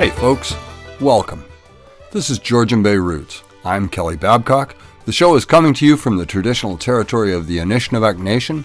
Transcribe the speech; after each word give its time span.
Hey, 0.00 0.08
folks, 0.08 0.56
welcome. 0.98 1.44
This 2.10 2.30
is 2.30 2.38
Georgian 2.38 2.82
Bay 2.82 2.96
Roots. 2.96 3.42
I'm 3.66 3.86
Kelly 3.86 4.16
Babcock. 4.16 4.74
The 5.04 5.12
show 5.12 5.36
is 5.36 5.44
coming 5.44 5.74
to 5.74 5.84
you 5.84 5.98
from 5.98 6.16
the 6.16 6.24
traditional 6.24 6.78
territory 6.78 7.34
of 7.34 7.46
the 7.46 7.58
Anishinaabeg 7.58 8.18
Nation. 8.18 8.64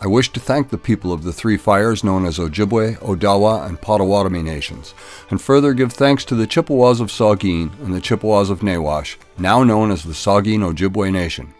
I 0.00 0.08
wish 0.08 0.32
to 0.32 0.40
thank 0.40 0.70
the 0.70 0.78
people 0.78 1.12
of 1.12 1.22
the 1.22 1.32
three 1.32 1.56
fires 1.56 2.02
known 2.02 2.26
as 2.26 2.38
Ojibwe, 2.38 2.98
Odawa, 2.98 3.64
and 3.64 3.80
Potawatomi 3.80 4.42
nations, 4.42 4.92
and 5.30 5.40
further 5.40 5.72
give 5.72 5.92
thanks 5.92 6.24
to 6.24 6.34
the 6.34 6.48
Chippewas 6.48 6.98
of 6.98 7.12
Saugeen 7.12 7.72
and 7.78 7.94
the 7.94 8.00
Chippewas 8.00 8.50
of 8.50 8.58
Nawash, 8.58 9.14
now 9.38 9.62
known 9.62 9.92
as 9.92 10.02
the 10.02 10.14
Saugeen 10.14 10.68
Ojibwe 10.68 11.12
Nation. 11.12 11.54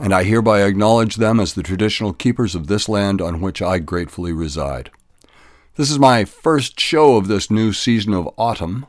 And 0.00 0.12
I 0.12 0.24
hereby 0.24 0.62
acknowledge 0.62 1.14
them 1.14 1.38
as 1.38 1.54
the 1.54 1.62
traditional 1.62 2.12
keepers 2.12 2.56
of 2.56 2.66
this 2.66 2.88
land 2.88 3.20
on 3.20 3.40
which 3.40 3.62
I 3.62 3.78
gratefully 3.78 4.32
reside. 4.32 4.90
This 5.76 5.90
is 5.90 5.98
my 5.98 6.24
first 6.24 6.80
show 6.80 7.16
of 7.16 7.28
this 7.28 7.50
new 7.50 7.70
season 7.70 8.14
of 8.14 8.32
autumn. 8.38 8.86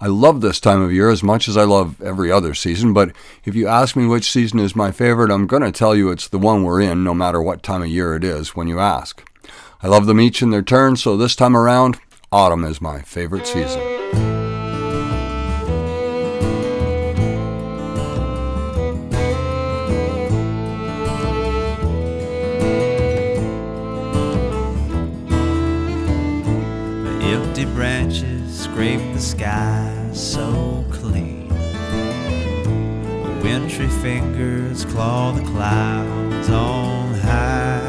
I 0.00 0.08
love 0.08 0.40
this 0.40 0.58
time 0.58 0.82
of 0.82 0.92
year 0.92 1.08
as 1.08 1.22
much 1.22 1.46
as 1.46 1.56
I 1.56 1.62
love 1.62 2.02
every 2.02 2.32
other 2.32 2.54
season, 2.54 2.92
but 2.92 3.12
if 3.44 3.54
you 3.54 3.68
ask 3.68 3.94
me 3.94 4.04
which 4.04 4.28
season 4.28 4.58
is 4.58 4.74
my 4.74 4.90
favorite, 4.90 5.30
I'm 5.30 5.46
going 5.46 5.62
to 5.62 5.70
tell 5.70 5.94
you 5.94 6.10
it's 6.10 6.26
the 6.26 6.40
one 6.40 6.64
we're 6.64 6.80
in, 6.80 7.04
no 7.04 7.14
matter 7.14 7.40
what 7.40 7.62
time 7.62 7.82
of 7.82 7.88
year 7.88 8.16
it 8.16 8.24
is 8.24 8.56
when 8.56 8.66
you 8.66 8.80
ask. 8.80 9.24
I 9.80 9.86
love 9.86 10.06
them 10.06 10.20
each 10.20 10.42
in 10.42 10.50
their 10.50 10.60
turn, 10.60 10.96
so 10.96 11.16
this 11.16 11.36
time 11.36 11.56
around, 11.56 12.00
autumn 12.32 12.64
is 12.64 12.80
my 12.80 13.00
favorite 13.02 13.46
season. 13.46 13.93
Branches 27.66 28.60
scrape 28.60 29.00
the 29.14 29.20
sky 29.20 30.10
so 30.12 30.84
clean. 30.90 31.48
Wintry 33.42 33.88
fingers 34.02 34.84
claw 34.84 35.32
the 35.32 35.42
clouds 35.42 36.48
on 36.50 37.14
high. 37.14 37.80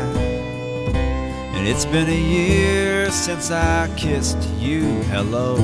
And 1.56 1.68
it's 1.68 1.86
been 1.86 2.10
a 2.10 2.22
year 2.38 3.10
since 3.12 3.52
I 3.52 3.90
kissed 3.96 4.42
you 4.60 4.84
hello. 5.04 5.56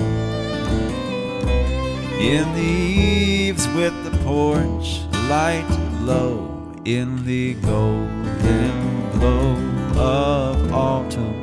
In 2.20 2.52
the 2.54 2.62
eaves 2.62 3.68
with 3.70 3.94
the 4.04 4.18
porch 4.24 5.02
light 5.30 5.68
low, 6.02 6.76
in 6.86 7.26
the 7.26 7.54
golden 7.56 9.12
glow 9.12 9.56
of 9.98 10.74
autumn. 10.74 11.42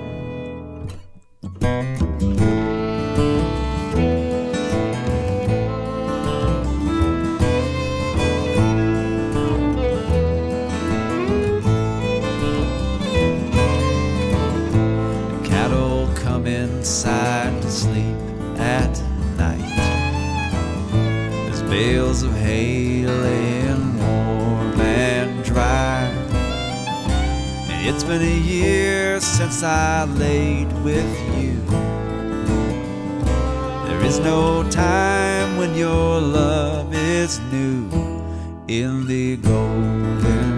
Bales 21.79 22.23
of 22.23 22.35
hay 22.35 23.05
laying 23.07 23.99
warm 23.99 24.81
and 24.81 25.45
dry. 25.45 26.09
And 27.69 27.87
it's 27.87 28.03
been 28.05 28.23
a 28.23 28.41
year 28.41 29.21
since 29.21 29.63
I 29.63 30.05
laid 30.05 30.73
with 30.83 31.13
you. 31.37 31.61
There 33.87 34.03
is 34.03 34.19
no 34.19 34.69
time 34.71 35.59
when 35.59 35.75
your 35.75 36.21
love 36.21 36.93
is 36.95 37.39
new 37.53 37.91
in 38.67 39.07
the 39.07 39.37
golden 39.37 40.58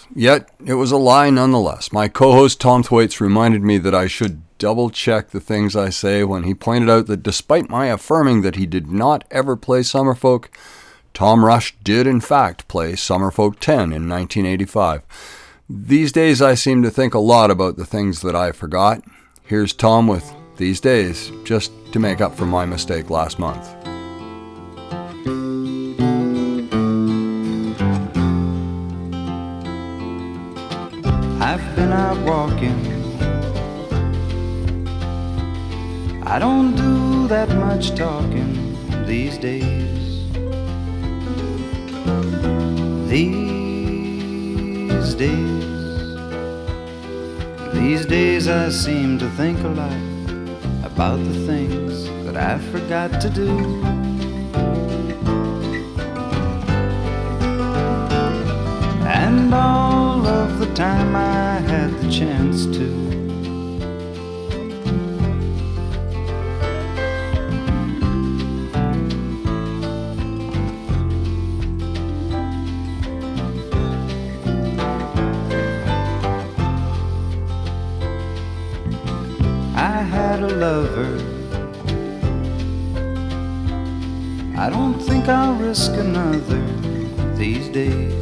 yet 0.15 0.49
it 0.65 0.75
was 0.75 0.91
a 0.91 0.97
lie 0.97 1.29
nonetheless. 1.29 1.91
My 1.91 2.07
co 2.07 2.33
host 2.33 2.59
Tom 2.59 2.83
Thwaites 2.83 3.21
reminded 3.21 3.61
me 3.61 3.77
that 3.79 3.95
I 3.95 4.07
should 4.07 4.41
double 4.57 4.89
check 4.89 5.29
the 5.29 5.39
things 5.39 5.75
I 5.75 5.89
say 5.89 6.23
when 6.23 6.43
he 6.43 6.53
pointed 6.53 6.89
out 6.89 7.07
that 7.07 7.23
despite 7.23 7.69
my 7.69 7.87
affirming 7.87 8.41
that 8.41 8.55
he 8.55 8.65
did 8.65 8.91
not 8.91 9.23
ever 9.31 9.55
play 9.55 9.79
Summerfolk, 9.79 10.47
Tom 11.13 11.43
Rush 11.43 11.75
did 11.83 12.07
in 12.07 12.21
fact 12.21 12.67
play 12.67 12.93
Summerfolk 12.93 13.59
10 13.59 13.91
in 13.91 14.07
1985. 14.07 15.01
These 15.69 16.11
days 16.11 16.41
I 16.41 16.53
seem 16.53 16.83
to 16.83 16.91
think 16.91 17.13
a 17.13 17.19
lot 17.19 17.49
about 17.49 17.77
the 17.77 17.85
things 17.85 18.21
that 18.21 18.35
I 18.35 18.51
forgot. 18.51 19.03
Here's 19.43 19.73
Tom 19.73 20.07
with 20.07 20.33
These 20.57 20.79
Days, 20.79 21.31
just 21.43 21.71
to 21.93 21.99
make 21.99 22.21
up 22.21 22.35
for 22.35 22.45
my 22.45 22.65
mistake 22.65 23.09
last 23.09 23.39
month. 23.39 23.67
I've 31.51 31.75
been 31.75 31.91
out 31.91 32.17
walking. 32.25 32.79
I 36.23 36.39
don't 36.39 36.77
do 36.77 37.27
that 37.27 37.49
much 37.49 37.93
talking 37.93 38.77
these 39.05 39.37
days. 39.37 40.29
These 43.09 45.13
days. 45.15 45.65
These 47.73 48.05
days 48.05 48.47
I 48.47 48.69
seem 48.69 49.19
to 49.19 49.29
think 49.31 49.59
a 49.59 49.73
lot 49.83 50.01
about 50.85 51.17
the 51.17 51.45
things 51.45 52.05
that 52.23 52.37
I 52.37 52.59
forgot 52.71 53.19
to 53.19 53.29
do. 53.29 54.00
And 59.31 59.53
all 59.53 60.27
of 60.27 60.59
the 60.59 60.65
time 60.73 61.15
I 61.15 61.59
had 61.71 61.89
the 62.01 62.11
chance 62.11 62.65
to. 62.65 62.87
I 79.77 80.01
had 80.15 80.41
a 80.41 80.49
lover. 80.65 81.13
I 84.57 84.69
don't 84.69 84.99
think 84.99 85.29
I'll 85.29 85.55
risk 85.55 85.93
another 85.93 86.61
these 87.37 87.69
days. 87.69 88.20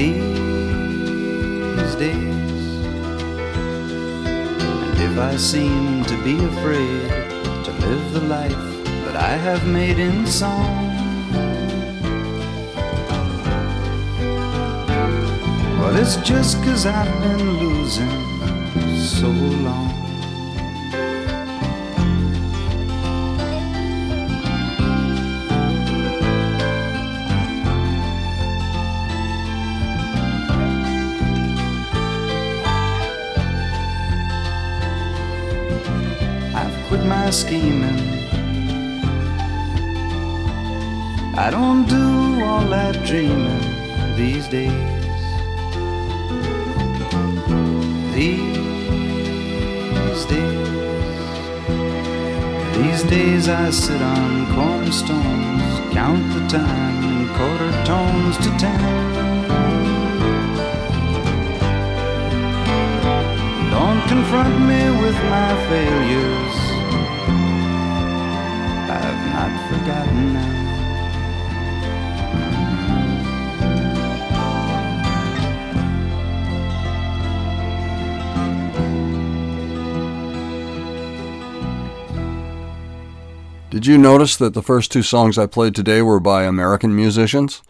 These 0.00 1.94
days. 1.96 2.64
And 4.24 4.98
if 4.98 5.18
I 5.18 5.36
seem 5.36 6.04
to 6.04 6.16
be 6.24 6.42
afraid 6.42 7.08
to 7.64 7.72
live 7.84 8.12
the 8.14 8.22
life 8.22 8.84
that 9.04 9.16
I 9.16 9.36
have 9.36 9.66
made 9.66 9.98
in 9.98 10.26
song, 10.26 10.88
well, 15.78 15.94
it's 15.96 16.16
just 16.16 16.56
cause 16.64 16.86
I've 16.86 17.20
been 17.20 17.58
losing 17.58 18.96
so 18.96 19.28
long. 19.28 20.09
Scheming. 37.32 37.98
I 41.36 41.48
don't 41.50 41.86
do 41.88 42.44
all 42.44 42.66
that 42.68 43.04
dreaming 43.06 43.60
these 44.16 44.48
days. 44.48 44.70
These 48.14 48.60
days. 50.26 50.70
These 52.76 53.02
days 53.04 53.48
I 53.48 53.70
sit 53.70 54.02
on 54.02 54.54
cornerstones, 54.54 55.94
count 55.94 56.32
the 56.34 56.46
time 56.48 57.04
in 57.04 57.28
quarter 57.36 57.72
tones 57.84 58.36
to 58.38 58.50
ten. 58.58 58.80
Don't 63.70 64.02
confront 64.08 64.58
me 64.66 64.82
with 65.02 65.18
my 65.30 65.54
failures. 65.68 66.59
Forgotten 69.40 70.34
them. 70.34 70.60
Did 83.70 83.86
you 83.86 83.96
notice 83.96 84.36
that 84.36 84.52
the 84.52 84.62
first 84.62 84.92
two 84.92 85.02
songs 85.02 85.38
I 85.38 85.46
played 85.46 85.74
today 85.74 86.02
were 86.02 86.20
by 86.20 86.42
American 86.44 86.94
musicians? 86.94 87.62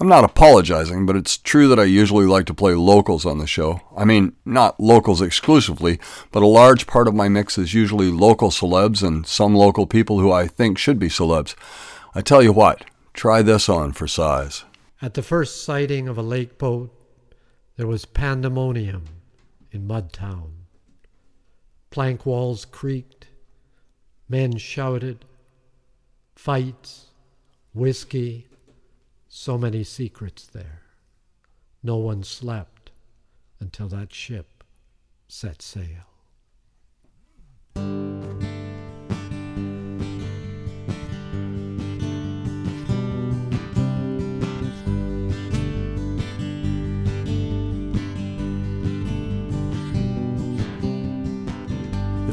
I'm 0.00 0.08
not 0.08 0.24
apologizing, 0.24 1.06
but 1.06 1.14
it's 1.14 1.38
true 1.38 1.68
that 1.68 1.78
I 1.78 1.84
usually 1.84 2.26
like 2.26 2.46
to 2.46 2.54
play 2.54 2.74
locals 2.74 3.24
on 3.24 3.38
the 3.38 3.46
show. 3.46 3.80
I 3.96 4.04
mean, 4.04 4.34
not 4.44 4.80
locals 4.80 5.22
exclusively, 5.22 6.00
but 6.32 6.42
a 6.42 6.46
large 6.46 6.86
part 6.88 7.06
of 7.06 7.14
my 7.14 7.28
mix 7.28 7.56
is 7.58 7.74
usually 7.74 8.10
local 8.10 8.50
celebs 8.50 9.06
and 9.06 9.24
some 9.24 9.54
local 9.54 9.86
people 9.86 10.18
who 10.18 10.32
I 10.32 10.48
think 10.48 10.78
should 10.78 10.98
be 10.98 11.08
celebs. 11.08 11.54
I 12.12 12.22
tell 12.22 12.42
you 12.42 12.52
what, 12.52 12.84
try 13.12 13.40
this 13.42 13.68
on 13.68 13.92
for 13.92 14.08
size. 14.08 14.64
At 15.00 15.14
the 15.14 15.22
first 15.22 15.64
sighting 15.64 16.08
of 16.08 16.18
a 16.18 16.22
lake 16.22 16.58
boat, 16.58 16.90
there 17.76 17.86
was 17.86 18.04
pandemonium 18.04 19.04
in 19.70 19.86
Mudtown. 19.86 20.50
Plank 21.90 22.26
walls 22.26 22.64
creaked, 22.64 23.28
men 24.28 24.56
shouted, 24.56 25.24
fights, 26.34 27.06
whiskey, 27.72 28.48
so 29.36 29.58
many 29.58 29.82
secrets 29.82 30.46
there. 30.46 30.82
No 31.82 31.96
one 31.96 32.22
slept 32.22 32.92
until 33.58 33.88
that 33.88 34.14
ship 34.14 34.62
set 35.26 35.60
sail. 35.60 36.06
The 37.74 37.82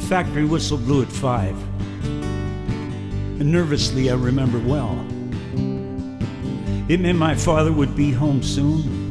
factory 0.08 0.46
whistle 0.46 0.78
blew 0.78 1.02
at 1.02 1.12
five. 1.12 1.58
And 3.42 3.52
nervously, 3.52 4.12
I 4.12 4.14
remember 4.14 4.60
well. 4.60 5.04
It 6.88 7.00
meant 7.00 7.18
my 7.18 7.36
father 7.36 7.72
would 7.72 7.96
be 7.96 8.12
home 8.12 8.44
soon. 8.44 9.10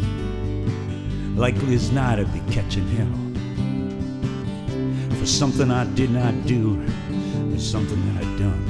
Likely 1.36 1.74
as 1.74 1.90
not, 1.90 2.18
I'd 2.18 2.32
be 2.32 2.40
catching 2.52 2.86
hell. 2.88 3.12
For 5.18 5.26
something 5.26 5.70
I 5.70 5.84
did 5.94 6.10
not 6.10 6.46
do, 6.46 6.80
or 7.52 7.58
something 7.58 8.14
that 8.14 8.24
I'd 8.24 8.38
done. 8.38 8.66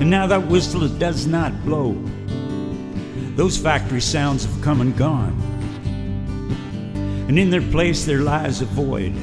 And 0.00 0.10
now 0.10 0.26
that 0.26 0.46
whistle 0.46 0.86
does 0.88 1.26
not 1.26 1.64
blow. 1.64 1.96
Those 3.36 3.56
factory 3.56 4.00
sounds 4.00 4.44
have 4.44 4.62
come 4.62 4.80
and 4.80 4.96
gone 4.96 5.48
and 7.28 7.38
in 7.38 7.50
their 7.50 7.60
place 7.70 8.06
there 8.06 8.22
lies 8.22 8.62
a 8.62 8.64
void. 8.64 9.14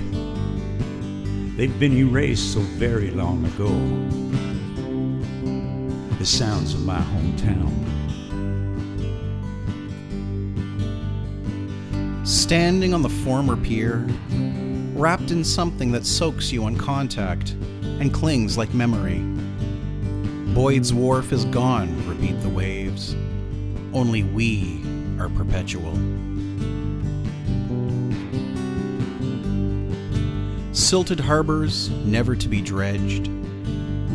They've 1.57 1.79
been 1.79 1.97
erased 1.97 2.53
so 2.53 2.59
very 2.59 3.09
long 3.09 3.43
ago. 3.45 4.24
The 6.25 6.31
sounds 6.31 6.73
of 6.73 6.83
my 6.83 6.97
hometown. 6.97 7.69
Standing 12.25 12.95
on 12.95 13.03
the 13.03 13.09
former 13.09 13.55
pier, 13.55 14.07
wrapped 14.95 15.29
in 15.29 15.43
something 15.43 15.91
that 15.91 16.03
soaks 16.03 16.51
you 16.51 16.63
on 16.63 16.77
contact 16.77 17.51
and 17.99 18.11
clings 18.11 18.57
like 18.57 18.73
memory. 18.73 19.19
Boyd's 20.55 20.91
Wharf 20.91 21.31
is 21.31 21.45
gone, 21.45 21.95
repeat 22.07 22.41
the 22.41 22.49
waves. 22.49 23.13
Only 23.93 24.23
we 24.23 24.81
are 25.19 25.29
perpetual. 25.29 25.93
Silted 30.73 31.19
harbors, 31.19 31.91
never 32.03 32.35
to 32.35 32.49
be 32.49 32.61
dredged. 32.61 33.29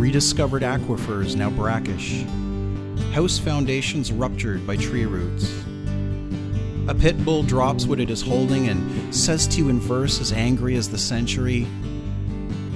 Rediscovered 0.00 0.62
aquifers, 0.62 1.36
now 1.36 1.50
brackish. 1.50 2.24
House 3.12 3.38
foundations 3.38 4.10
ruptured 4.10 4.66
by 4.66 4.76
tree 4.76 5.04
roots. 5.04 5.52
A 6.88 6.94
pit 6.94 7.22
bull 7.22 7.42
drops 7.42 7.84
what 7.84 8.00
it 8.00 8.08
is 8.08 8.22
holding 8.22 8.68
and 8.68 9.14
says 9.14 9.46
to 9.48 9.58
you 9.58 9.68
in 9.68 9.78
verse 9.78 10.18
as 10.18 10.32
angry 10.32 10.76
as 10.76 10.88
the 10.88 10.96
century 10.96 11.66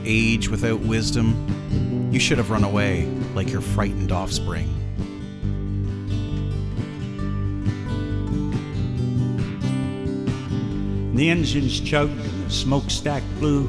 Age 0.05 0.51
without 0.51 0.81
wisdom, 0.81 2.11
you 2.13 2.21
should 2.21 2.37
have 2.37 2.51
run 2.51 2.63
away 2.63 3.07
like 3.35 3.51
your 3.51 3.63
frightened 3.63 4.13
offspring. 4.13 4.69
The 11.15 11.31
engines 11.31 11.81
chug 11.81 12.11
and 12.11 12.47
the 12.47 12.51
smokestack 12.51 13.23
blue, 13.39 13.67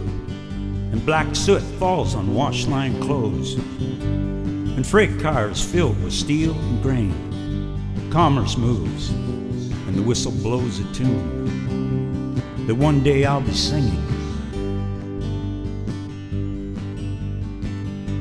and 0.95 1.05
black 1.05 1.35
soot 1.35 1.61
falls 1.77 2.15
on 2.15 2.33
wash 2.33 2.67
line 2.67 2.97
clothes. 3.01 3.55
And 3.55 4.87
freight 4.87 5.19
cars 5.19 5.61
filled 5.61 6.01
with 6.01 6.13
steel 6.13 6.53
and 6.53 6.81
grain. 6.81 8.09
Commerce 8.09 8.55
moves, 8.55 9.09
and 9.09 9.93
the 9.93 10.01
whistle 10.01 10.31
blows 10.31 10.79
a 10.79 10.93
tune 10.93 12.35
that 12.65 12.75
one 12.75 13.03
day 13.03 13.25
I'll 13.25 13.41
be 13.41 13.51
singing. 13.51 14.01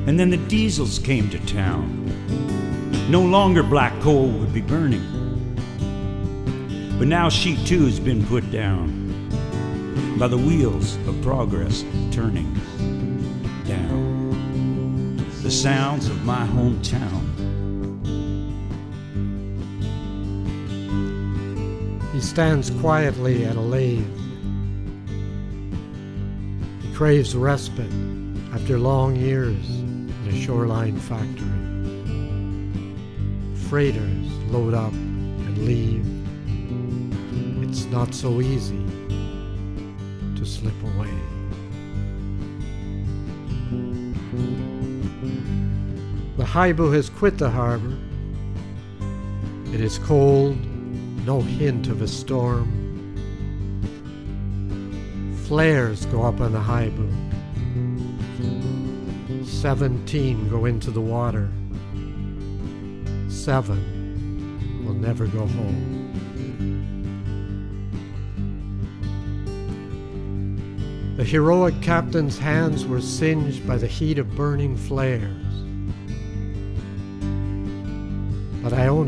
And 0.05 0.19
then 0.19 0.29
the 0.29 0.45
diesels 0.49 0.99
came 0.99 1.29
to 1.29 1.39
town. 1.45 2.01
No 3.09 3.21
longer 3.21 3.63
black 3.63 3.97
coal 4.01 4.27
would 4.27 4.53
be 4.53 4.59
burning. 4.59 5.05
But 6.99 7.07
now 7.07 7.29
she 7.29 7.55
too 7.65 7.85
has 7.85 8.01
been 8.01 8.25
put 8.25 8.51
down 8.51 8.94
by 10.17 10.27
the 10.29 10.37
wheels 10.37 10.95
of 11.07 11.21
progress 11.21 11.83
turning 12.09 12.53
down. 13.67 15.17
The 15.43 15.51
sounds 15.51 16.07
of 16.07 16.23
my 16.23 16.47
hometown. 16.47 17.21
He 22.13 22.21
stands 22.21 22.69
quietly 22.69 23.45
at 23.45 23.57
a 23.57 23.61
lathe. 23.61 24.07
He 26.81 26.93
craves 26.93 27.35
respite 27.35 27.91
after 28.53 28.79
long 28.79 29.17
years 29.17 29.69
in 29.69 30.13
a 30.29 30.41
shoreline 30.41 30.97
factory. 30.97 31.49
Freighters 33.67 34.27
load 34.49 34.73
up 34.73 34.93
and 34.93 35.57
leave. 35.57 36.05
It's 37.69 37.83
not 37.85 38.13
so 38.15 38.39
easy 38.39 38.84
Hibou 46.55 46.93
has 46.93 47.09
quit 47.09 47.37
the 47.37 47.49
harbor. 47.49 47.97
It 49.73 49.81
is 49.81 49.97
cold, 49.97 50.55
no 51.25 51.41
hint 51.41 51.89
of 51.89 52.01
a 52.01 52.07
storm. 52.07 52.71
Flares 55.47 56.05
go 56.05 56.23
up 56.23 56.39
on 56.39 56.53
the 56.53 56.59
Hibou. 56.59 57.11
Seventeen 59.45 60.47
go 60.47 60.63
into 60.63 60.91
the 60.91 61.01
water. 61.01 61.49
Seven 63.27 64.85
will 64.85 64.93
never 64.93 65.27
go 65.27 65.45
home. 65.45 66.13
The 71.17 71.25
heroic 71.25 71.81
captain's 71.81 72.37
hands 72.37 72.85
were 72.85 73.01
singed 73.01 73.67
by 73.67 73.75
the 73.75 73.87
heat 73.87 74.17
of 74.17 74.33
burning 74.37 74.77
flares. 74.77 75.44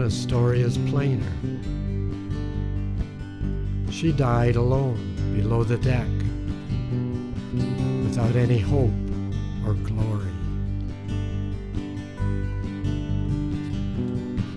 Iona's 0.07 0.21
story 0.21 0.61
is 0.61 0.77
plainer. 0.89 1.33
She 3.91 4.13
died 4.13 4.55
alone 4.55 5.33
below 5.35 5.65
the 5.65 5.77
deck, 5.77 6.07
without 8.05 8.37
any 8.37 8.57
hope 8.57 8.89
or 9.65 9.73
glory. 9.73 10.31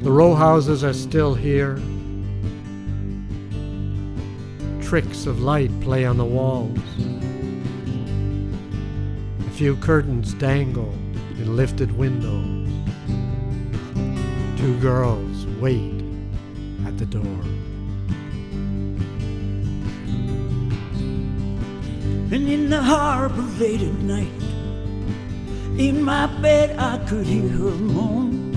The 0.02 0.12
row 0.12 0.36
houses 0.36 0.84
are 0.84 0.92
still 0.92 1.34
here. 1.34 1.82
Tricks 4.80 5.26
of 5.26 5.42
light 5.42 5.72
play 5.80 6.04
on 6.04 6.16
the 6.16 6.24
walls. 6.24 6.78
A 9.48 9.50
few 9.50 9.74
curtains 9.78 10.32
dangle 10.34 10.94
in 11.40 11.56
lifted 11.56 11.90
windows. 11.98 12.60
Two 14.60 14.78
girls 14.78 15.46
wait 15.58 16.04
at 16.84 16.98
the 16.98 17.06
door. 17.06 17.40
And 22.30 22.46
in 22.46 22.68
the 22.68 22.82
harbor 22.82 23.40
late 23.58 23.80
at 23.80 23.94
night, 24.02 24.28
in 25.80 26.02
my 26.02 26.26
bed 26.42 26.78
I 26.78 26.98
could 27.06 27.24
hear 27.24 27.48
her 27.48 27.70
moan. 27.70 28.52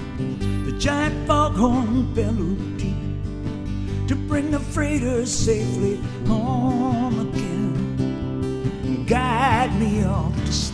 The 0.66 0.74
giant 0.74 1.26
foghorn 1.26 2.14
bellowed 2.14 2.78
deep 2.78 4.10
to 4.10 4.16
bring 4.28 4.52
the 4.52 4.60
freighter 4.60 5.26
safely 5.26 6.02
home 6.28 7.30
again 7.30 9.06
guide 9.08 9.74
me 9.80 10.04
off 10.04 10.36
to 10.36 10.52
sleep. 10.52 10.73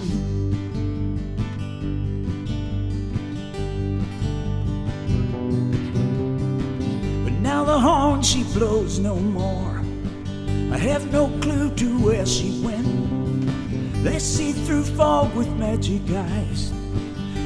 Now 7.49 7.63
the 7.63 7.79
horn 7.79 8.21
she 8.21 8.43
blows 8.57 8.99
no 8.99 9.15
more. 9.15 9.75
I 10.71 10.77
have 10.77 11.11
no 11.11 11.23
clue 11.41 11.71
to 11.81 11.87
where 12.05 12.25
she 12.25 12.49
went. 12.63 12.93
They 14.03 14.19
see 14.19 14.51
through 14.51 14.83
fog 14.83 15.33
with 15.35 15.49
magic 15.57 16.03
eyes. 16.11 16.69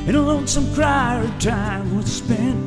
In 0.07 0.15
a 0.15 0.21
lonesome 0.21 0.67
cry 0.75 1.09
her 1.21 1.39
time 1.39 1.95
was 1.95 2.11
spent. 2.21 2.61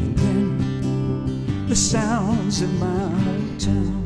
And 0.00 0.12
then 0.18 1.66
the 1.70 1.76
sounds 1.94 2.60
of 2.60 2.70
my 2.86 3.04
hometown. 3.24 4.04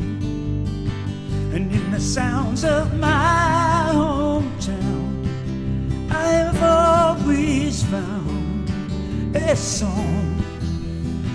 And 1.55 1.65
in 1.79 1.91
the 1.91 2.05
sounds 2.19 2.63
of 2.65 2.85
my 2.95 3.91
hometown, 4.03 5.11
I 6.13 6.27
have 6.43 6.61
always 6.63 7.83
found 7.83 8.71
a 9.35 9.57
song 9.57 10.28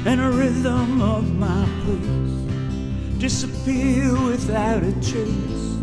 and 0.05 0.19
a 0.19 0.29
rhythm 0.29 1.01
of 1.01 1.33
my 1.35 1.65
place 1.85 3.19
disappear 3.19 4.13
without 4.25 4.83
a 4.83 4.91
trace. 4.93 5.77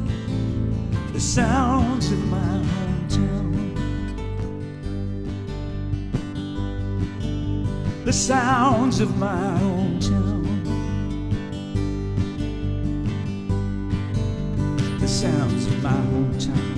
The 1.12 1.20
sounds 1.20 2.12
of 2.12 2.18
my 2.26 2.62
hometown. 3.08 3.74
The 8.04 8.12
sounds 8.12 9.00
of 9.00 9.16
my 9.16 9.58
hometown. 9.58 10.46
The 15.00 15.08
sounds 15.08 15.66
of 15.66 15.82
my 15.82 15.92
hometown. 15.92 16.69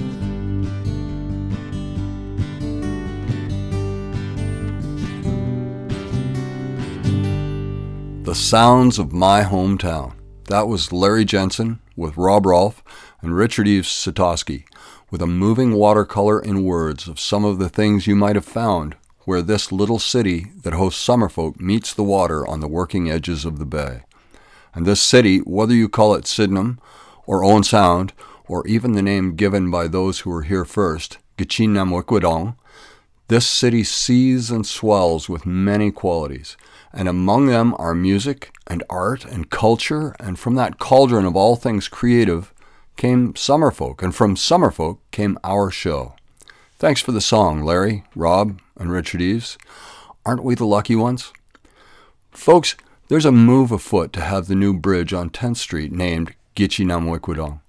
The 8.32 8.38
Sounds 8.38 8.98
of 8.98 9.12
My 9.12 9.42
Hometown. 9.42 10.14
That 10.48 10.66
was 10.66 10.90
Larry 10.90 11.26
Jensen 11.26 11.80
with 11.96 12.16
Rob 12.16 12.46
Rolfe 12.46 12.82
and 13.20 13.36
Richard 13.36 13.68
Yves 13.68 13.88
Sitoski 13.88 14.64
with 15.10 15.20
a 15.20 15.26
moving 15.26 15.74
watercolor 15.74 16.40
in 16.40 16.64
words 16.64 17.06
of 17.06 17.20
some 17.20 17.44
of 17.44 17.58
the 17.58 17.68
things 17.68 18.06
you 18.06 18.16
might 18.16 18.34
have 18.34 18.46
found 18.46 18.96
where 19.26 19.42
this 19.42 19.70
little 19.70 19.98
city 19.98 20.46
that 20.62 20.72
hosts 20.72 21.06
summerfolk 21.06 21.60
meets 21.60 21.92
the 21.92 22.02
water 22.02 22.48
on 22.48 22.60
the 22.60 22.68
working 22.68 23.10
edges 23.10 23.44
of 23.44 23.58
the 23.58 23.66
bay. 23.66 24.04
And 24.74 24.86
this 24.86 25.02
city, 25.02 25.40
whether 25.40 25.74
you 25.74 25.90
call 25.90 26.14
it 26.14 26.26
Sydenham 26.26 26.80
or 27.26 27.44
Owen 27.44 27.64
Sound, 27.64 28.14
or 28.48 28.66
even 28.66 28.92
the 28.92 29.02
name 29.02 29.36
given 29.36 29.70
by 29.70 29.88
those 29.88 30.20
who 30.20 30.30
were 30.30 30.44
here 30.44 30.64
first, 30.64 31.18
Gitchinamwikwadong, 31.36 32.56
this 33.28 33.46
city 33.46 33.84
seethes 33.84 34.50
and 34.50 34.66
swells 34.66 35.28
with 35.28 35.44
many 35.44 35.90
qualities, 35.90 36.56
and 36.92 37.08
among 37.08 37.46
them 37.46 37.75
are 37.78 37.94
music 37.94 38.52
and 38.66 38.82
art 38.90 39.25
and 39.25 39.50
culture, 39.50 40.14
and 40.20 40.38
from 40.38 40.54
that 40.54 40.78
cauldron 40.78 41.25
of 41.25 41.37
all 41.37 41.56
things 41.56 41.88
creative 41.88 42.52
came 42.96 43.32
Summerfolk, 43.34 44.02
and 44.02 44.14
from 44.14 44.37
Summerfolk 44.37 44.99
came 45.11 45.38
our 45.42 45.70
show. 45.70 46.14
Thanks 46.78 47.00
for 47.00 47.12
the 47.12 47.20
song, 47.20 47.62
Larry, 47.62 48.04
Rob, 48.14 48.61
and 48.76 48.90
Richard 48.90 49.20
Yves. 49.20 49.56
Aren't 50.26 50.44
we 50.44 50.54
the 50.54 50.66
lucky 50.66 50.96
ones? 50.96 51.32
Folks, 52.30 52.76
there's 53.08 53.25
a 53.25 53.32
move 53.32 53.72
afoot 53.72 54.12
to 54.14 54.20
have 54.20 54.46
the 54.46 54.54
new 54.54 54.72
bridge 54.72 55.12
on 55.12 55.30
10th 55.30 55.58
Street 55.58 55.92
named 55.92 56.34
Gitchinamwikwadong, 56.56 57.61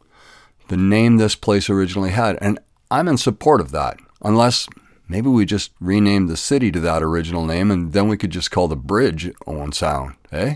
the 0.68 0.78
name 0.78 1.18
this 1.18 1.36
place 1.36 1.70
originally 1.70 2.12
had, 2.12 2.38
and 2.42 2.60
I'm 2.90 3.08
in 3.08 3.18
support 3.18 3.62
of 3.62 3.72
that, 3.72 4.00
unless 4.22 4.68
maybe 5.14 5.30
we 5.30 5.46
just 5.46 5.72
rename 5.80 6.26
the 6.26 6.36
city 6.36 6.72
to 6.72 6.80
that 6.80 7.04
original 7.04 7.46
name 7.46 7.70
and 7.70 7.94
then 7.94 8.08
we 8.08 8.18
could 8.18 8.32
just 8.32 8.50
call 8.50 8.68
the 8.68 8.76
bridge 8.76 9.32
Owen 9.46 9.72
Sound, 9.72 10.16
eh? 10.32 10.56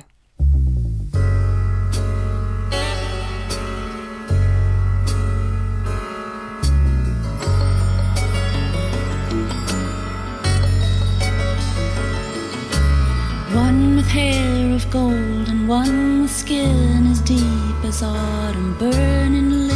One 13.53 13.95
with 13.95 14.07
hair 14.07 14.73
of 14.73 14.89
gold 14.89 15.49
and 15.49 15.69
one 15.69 16.23
with 16.23 16.31
skin 16.31 17.05
as 17.11 17.21
deep 17.21 17.83
as 17.83 18.01
autumn 18.01 18.75
burning 18.79 19.67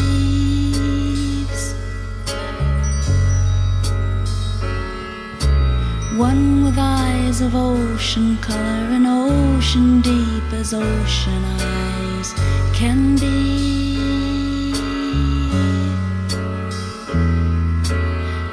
One 6.18 6.66
with 6.66 6.78
eyes 6.78 7.40
of 7.40 7.56
ocean 7.56 8.38
color 8.40 8.86
and 8.96 9.08
ocean 9.08 10.02
deep 10.02 10.44
as 10.52 10.74
ocean 10.74 11.44
eyes 11.46 12.34
can 12.74 13.16
be. 13.16 13.96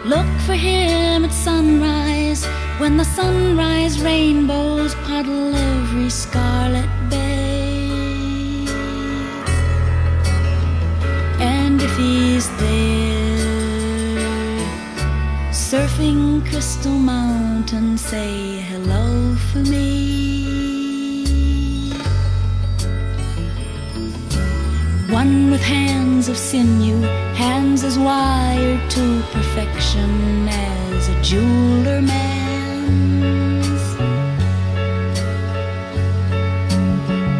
Look 0.04 0.26
for 0.46 0.54
him 0.54 1.24
at 1.24 1.32
sunrise 1.32 2.46
when 2.78 2.96
the 2.96 3.04
sunrise 3.04 4.00
rainbows 4.00 4.94
puddle 5.06 5.52
every 5.54 6.10
scarlet 6.10 6.88
bay. 7.10 8.66
And 11.40 11.82
if 11.82 11.96
he's 11.96 12.48
there, 12.58 12.97
surfing 15.70 16.40
Crystal 16.48 16.98
Mountain, 16.98 17.98
say 17.98 18.58
hello 18.70 19.34
for 19.52 19.58
me. 19.58 19.92
One 25.10 25.50
with 25.50 25.60
hands 25.60 26.30
of 26.30 26.38
sinew, 26.38 27.02
hands 27.34 27.84
as 27.84 27.98
wired 27.98 28.90
to 28.92 29.22
perfection 29.30 30.48
as 30.48 31.08
a 31.10 31.20
jeweler 31.20 32.00
man's. 32.00 33.84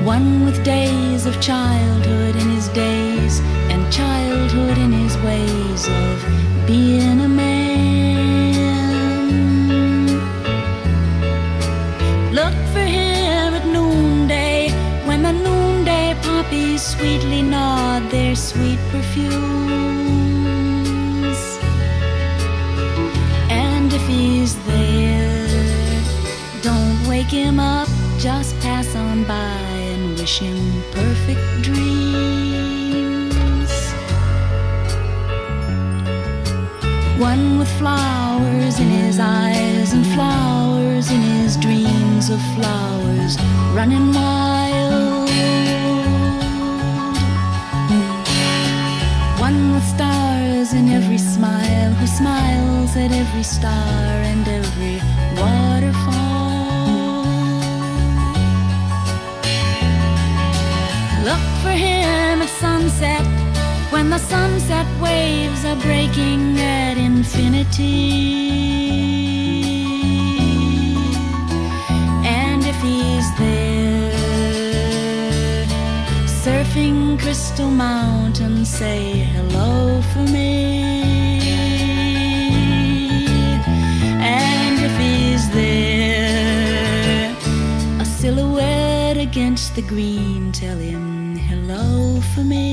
One 0.05 0.45
with 0.45 0.63
days 0.65 1.25
of 1.25 1.41
childhood 1.41 2.37
in 2.37 2.51
his 2.51 2.69
days 2.69 3.41
and 3.73 3.91
childhood 3.91 4.77
in 4.77 4.93
his 4.93 5.17
ways 5.29 5.89
of 5.89 6.67
being 6.67 7.08
and 30.43 30.55
wish 30.55 30.61
him 30.61 30.83
perfect 30.93 31.63
dreams. 31.63 31.93
One 37.19 37.59
with 37.59 37.71
flowers 37.79 38.79
in 38.79 38.89
his 38.89 39.19
eyes 39.19 39.93
and 39.93 40.07
flowers 40.15 41.11
in 41.11 41.21
his 41.21 41.57
dreams 41.57 42.31
of 42.31 42.41
flowers 42.55 43.37
running 43.75 44.13
wild. 44.13 45.29
One 49.41 49.73
with 49.75 49.85
stars 49.85 50.73
in 50.73 50.89
every 50.89 51.19
smile 51.19 51.93
who 51.93 52.07
smiles 52.07 52.97
at 52.97 53.13
every 53.13 53.43
star 53.43 54.08
for 61.63 61.71
him 61.71 62.43
at 62.43 62.49
sunset 62.49 63.25
when 63.91 64.11
the 64.11 64.19
sunset 64.19 64.87
waves 65.01 65.65
are 65.65 65.77
breaking 65.77 66.59
at 66.59 66.97
infinity. 66.97 68.39
And 72.25 72.63
if 72.65 72.79
he's 72.81 73.29
there, 73.39 74.13
surfing 76.45 77.19
Crystal 77.19 77.71
Mountain, 77.71 78.65
say 78.65 79.25
hello 79.35 80.01
for 80.13 80.25
me. 80.37 81.41
And 84.21 84.77
if 84.89 84.95
he's 85.05 85.45
there, 85.51 87.37
a 88.01 88.05
silhouette 88.05 89.17
against 89.17 89.75
the 89.75 89.83
green, 89.83 90.53
tell 90.53 90.77
him 90.77 91.08
for 92.21 92.45
me. 92.45 92.69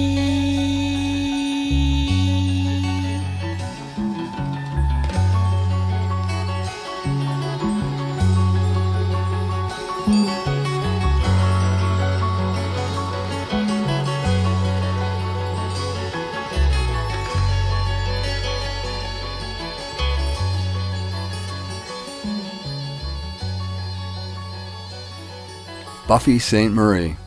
Buffy 26.08 26.38
Sainte-Marie. 26.38 27.18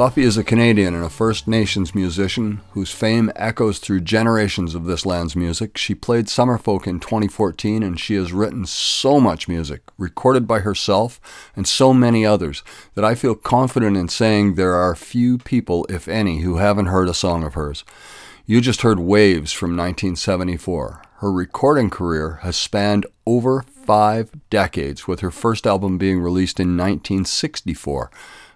Buffy 0.00 0.22
is 0.22 0.38
a 0.38 0.42
Canadian 0.42 0.94
and 0.94 1.04
a 1.04 1.10
First 1.10 1.46
Nations 1.46 1.94
musician 1.94 2.62
whose 2.70 2.90
fame 2.90 3.30
echoes 3.36 3.78
through 3.78 4.00
generations 4.00 4.74
of 4.74 4.86
this 4.86 5.04
land's 5.04 5.36
music. 5.36 5.76
She 5.76 5.94
played 5.94 6.24
Summerfolk 6.24 6.86
in 6.86 7.00
2014 7.00 7.82
and 7.82 8.00
she 8.00 8.14
has 8.14 8.32
written 8.32 8.64
so 8.64 9.20
much 9.20 9.46
music, 9.46 9.82
recorded 9.98 10.48
by 10.48 10.60
herself 10.60 11.20
and 11.54 11.68
so 11.68 11.92
many 11.92 12.24
others, 12.24 12.62
that 12.94 13.04
I 13.04 13.14
feel 13.14 13.34
confident 13.34 13.98
in 13.98 14.08
saying 14.08 14.54
there 14.54 14.72
are 14.72 14.96
few 14.96 15.36
people, 15.36 15.84
if 15.90 16.08
any, 16.08 16.40
who 16.40 16.56
haven't 16.56 16.86
heard 16.86 17.10
a 17.10 17.12
song 17.12 17.44
of 17.44 17.52
hers. 17.52 17.84
You 18.46 18.62
just 18.62 18.80
heard 18.80 19.00
Waves 19.00 19.52
from 19.52 19.76
1974. 19.76 21.02
Her 21.16 21.30
recording 21.30 21.90
career 21.90 22.36
has 22.40 22.56
spanned 22.56 23.04
over 23.26 23.66
five 23.84 24.30
decades, 24.48 25.06
with 25.06 25.20
her 25.20 25.30
first 25.30 25.66
album 25.66 25.98
being 25.98 26.20
released 26.20 26.58
in 26.58 26.78
1964 26.78 28.10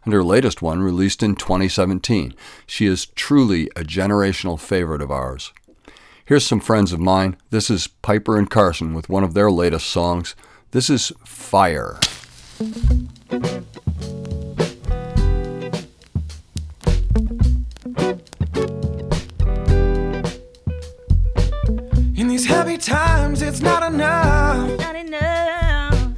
and 0.04 0.12
her 0.12 0.22
latest 0.22 0.62
one 0.62 0.82
released 0.82 1.22
in 1.22 1.34
2017. 1.34 2.34
She 2.66 2.86
is 2.86 3.06
truly 3.06 3.68
a 3.76 3.82
generational 3.82 4.58
favorite 4.58 5.02
of 5.02 5.10
ours. 5.10 5.52
Here's 6.24 6.46
some 6.46 6.60
friends 6.60 6.92
of 6.92 7.00
mine. 7.00 7.36
This 7.50 7.70
is 7.70 7.86
Piper 7.86 8.38
and 8.38 8.48
Carson 8.48 8.94
with 8.94 9.08
one 9.08 9.24
of 9.24 9.34
their 9.34 9.50
latest 9.50 9.88
songs. 9.88 10.34
This 10.70 10.88
is 10.88 11.12
Fire. 11.24 11.98
In 22.16 22.28
these 22.28 22.46
happy 22.46 22.78
times, 22.78 23.42
it's 23.42 23.60
not 23.60 23.82
enough. 23.92 24.78
Not 24.78 24.96
enough. 24.96 26.14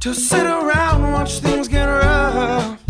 To 0.00 0.14
sit 0.14 0.46
around 0.46 1.04
and 1.04 1.12
watch 1.12 1.40
things 1.40 1.68
get 1.68 1.84
rough. 1.84 2.81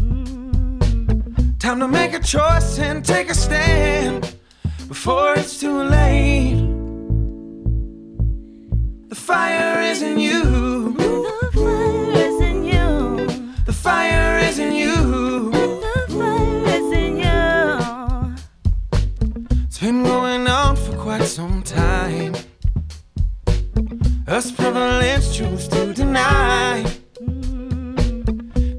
Time 1.62 1.78
to 1.78 1.86
make 1.86 2.12
a 2.12 2.18
choice 2.18 2.80
and 2.80 3.04
take 3.04 3.30
a 3.30 3.34
stand 3.34 4.34
before 4.88 5.34
it's 5.34 5.60
too 5.60 5.84
late. 5.84 6.56
The 9.08 9.14
fire 9.14 9.80
is 9.80 10.02
in 10.02 10.18
you. 10.18 10.92
The 10.92 11.50
fire 11.54 12.10
is 12.26 12.40
in 12.40 12.64
you. 12.64 13.26
The 13.64 13.72
fire 13.72 14.38
is 14.40 14.58
in 14.58 14.72
you. 14.72 15.52
The 15.52 16.06
fire 16.08 16.66
is 16.66 16.90
in 17.04 17.18
you. 17.18 18.34
It's 19.66 19.78
been 19.78 20.02
going 20.02 20.48
on 20.48 20.74
for 20.74 20.96
quite 20.96 21.22
some 21.22 21.62
time. 21.62 22.34
Us 24.26 24.50
privileged 24.50 25.32
choose 25.32 25.68
to 25.68 25.94
deny. 25.94 27.01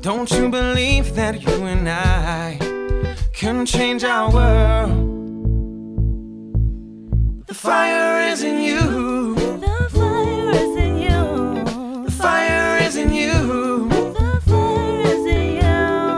Don't 0.03 0.29
you 0.31 0.49
believe 0.49 1.15
that 1.15 1.41
you 1.41 1.63
and 1.63 1.87
I 1.87 2.59
can 3.31 3.65
change 3.65 4.03
our 4.03 4.29
world? 4.29 4.91
The 7.47 7.53
fire 7.53 8.27
is 8.27 8.43
in 8.43 8.61
you. 8.61 9.33
The 9.61 9.89
fire 9.89 10.49
is 10.49 10.75
in 10.75 10.97
you. 10.97 11.63
The 12.03 12.11
fire 12.11 12.79
is 12.79 12.97
in 12.97 13.13
you. 13.13 13.87
The 13.87 14.41
fire 14.45 14.99
is 15.05 15.25
in 15.25 15.53
you. 15.63 16.17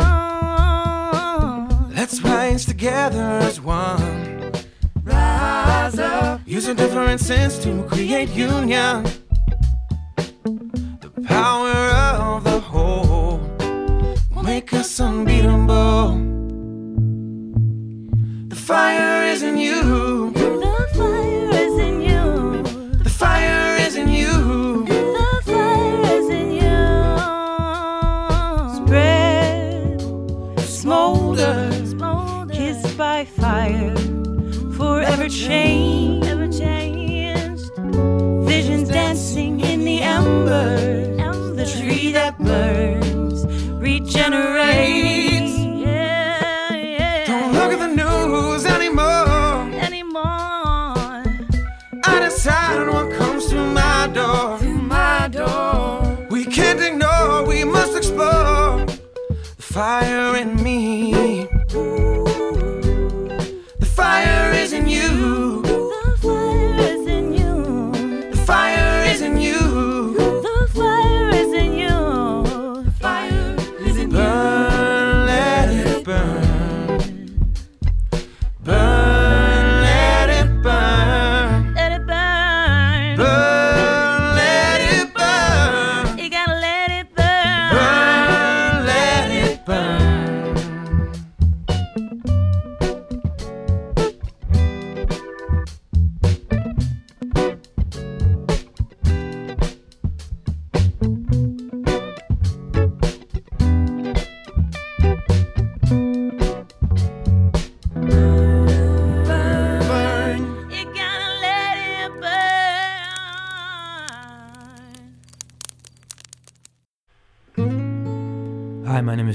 Let's 1.96 2.24
rise 2.24 2.66
together 2.66 3.38
as 3.44 3.62
one. 3.62 4.52
Rise 5.04 6.00
up. 6.00 6.42
Use 6.48 6.68
our 6.68 6.74
differences 6.74 7.60
to 7.60 7.84
create 7.84 8.30
union. 8.30 9.06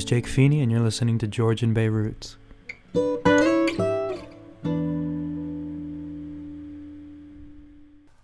Is 0.00 0.04
Jake 0.06 0.26
Feeney, 0.26 0.62
and 0.62 0.72
you're 0.72 0.80
listening 0.80 1.18
to 1.18 1.26
Georgian 1.26 1.74
Bay 1.74 1.90
Roots. 1.90 2.38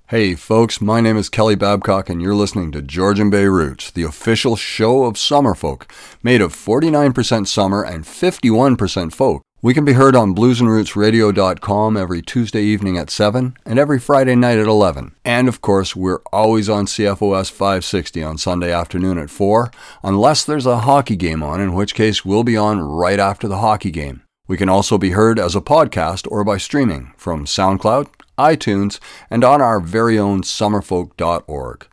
Hey 0.08 0.34
folks, 0.36 0.80
my 0.80 1.02
name 1.02 1.18
is 1.18 1.28
Kelly 1.28 1.56
Babcock 1.56 2.08
and 2.08 2.22
you're 2.22 2.34
listening 2.34 2.72
to 2.72 2.80
Georgian 2.80 3.28
Bay 3.28 3.46
Roots, 3.46 3.90
the 3.90 4.04
official 4.04 4.56
show 4.56 5.04
of 5.04 5.18
summer 5.18 5.54
folk, 5.54 5.92
made 6.22 6.40
of 6.40 6.54
49% 6.54 7.46
summer 7.46 7.82
and 7.82 8.04
51% 8.04 9.12
folk. 9.12 9.42
We 9.62 9.72
can 9.72 9.86
be 9.86 9.94
heard 9.94 10.14
on 10.14 10.34
bluesandrootsradio.com 10.34 11.96
every 11.96 12.20
Tuesday 12.20 12.60
evening 12.62 12.98
at 12.98 13.08
7 13.08 13.56
and 13.64 13.78
every 13.78 13.98
Friday 13.98 14.36
night 14.36 14.58
at 14.58 14.66
11. 14.66 15.14
And 15.24 15.48
of 15.48 15.62
course, 15.62 15.96
we're 15.96 16.20
always 16.30 16.68
on 16.68 16.84
CFOS 16.84 17.50
560 17.50 18.22
on 18.22 18.36
Sunday 18.36 18.70
afternoon 18.70 19.16
at 19.16 19.30
4, 19.30 19.70
unless 20.04 20.44
there's 20.44 20.66
a 20.66 20.80
hockey 20.80 21.16
game 21.16 21.42
on, 21.42 21.62
in 21.62 21.72
which 21.72 21.94
case 21.94 22.22
we'll 22.22 22.44
be 22.44 22.56
on 22.56 22.80
right 22.80 23.18
after 23.18 23.48
the 23.48 23.58
hockey 23.58 23.90
game. 23.90 24.22
We 24.46 24.58
can 24.58 24.68
also 24.68 24.98
be 24.98 25.10
heard 25.10 25.38
as 25.38 25.56
a 25.56 25.62
podcast 25.62 26.30
or 26.30 26.44
by 26.44 26.58
streaming 26.58 27.14
from 27.16 27.46
SoundCloud, 27.46 28.08
iTunes, 28.38 29.00
and 29.30 29.42
on 29.42 29.62
our 29.62 29.80
very 29.80 30.18
own 30.18 30.42
summerfolk.org. 30.42 31.86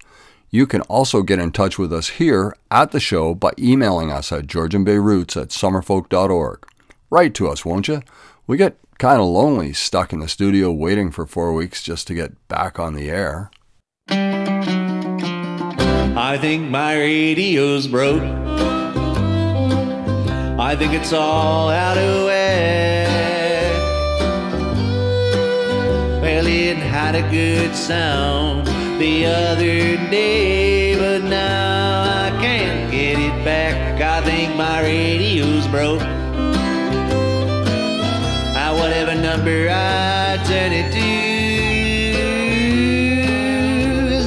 You 0.49 0.67
can 0.67 0.81
also 0.81 1.23
get 1.23 1.39
in 1.39 1.51
touch 1.51 1.79
with 1.79 1.93
us 1.93 2.09
here 2.09 2.55
at 2.69 2.91
the 2.91 2.99
show 2.99 3.33
by 3.33 3.53
emailing 3.57 4.11
us 4.11 4.33
at 4.33 4.47
georgianbayroots 4.47 5.41
at 5.41 5.47
summerfolk.org. 5.47 6.67
Write 7.13 7.35
to 7.35 7.47
us, 7.47 7.63
won't 7.63 7.87
you? 7.87 8.01
We 8.47 8.57
get 8.57 8.79
kind 8.97 9.21
of 9.21 9.27
lonely 9.27 9.71
stuck 9.71 10.13
in 10.13 10.19
the 10.19 10.27
studio 10.27 10.71
waiting 10.71 11.11
for 11.11 11.27
four 11.27 11.53
weeks 11.53 11.83
just 11.83 12.07
to 12.07 12.15
get 12.15 12.47
back 12.47 12.79
on 12.79 12.95
the 12.95 13.11
air. 13.11 13.51
I 16.17 16.39
think 16.41 16.71
my 16.71 16.97
radio's 16.97 17.85
broke. 17.87 18.23
I 20.59 20.75
think 20.75 20.93
it's 20.93 21.13
all 21.13 21.69
out 21.69 21.99
of 21.99 22.25
whack. 22.25 23.07
Well, 26.19 26.47
it 26.47 26.77
had 26.77 27.13
a 27.13 27.29
good 27.29 27.75
sound 27.75 28.65
the 28.99 29.27
other 29.27 29.97
day, 30.09 30.97
but 30.97 31.23
now 31.29 32.25
I 32.25 32.31
can't 32.41 32.89
get 32.91 33.19
it 33.19 33.45
back. 33.45 34.01
I 34.01 34.19
think 34.25 34.55
my 34.55 34.81
radio's 34.81 35.67
broke. 35.67 36.01
Number 39.37 39.67
I 39.67 40.37
turn 40.45 40.71
it 40.71 40.91
to. 40.93 40.99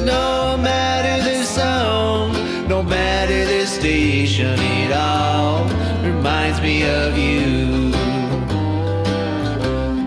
No 0.03 0.57
matter 0.57 1.23
the 1.23 1.45
song, 1.45 2.33
no 2.67 2.83
matter 2.83 3.45
the 3.45 3.65
station, 3.65 4.59
it 4.59 4.91
all 4.91 5.63
reminds 6.03 6.59
me 6.59 6.83
of 6.83 7.17
you. 7.17 7.93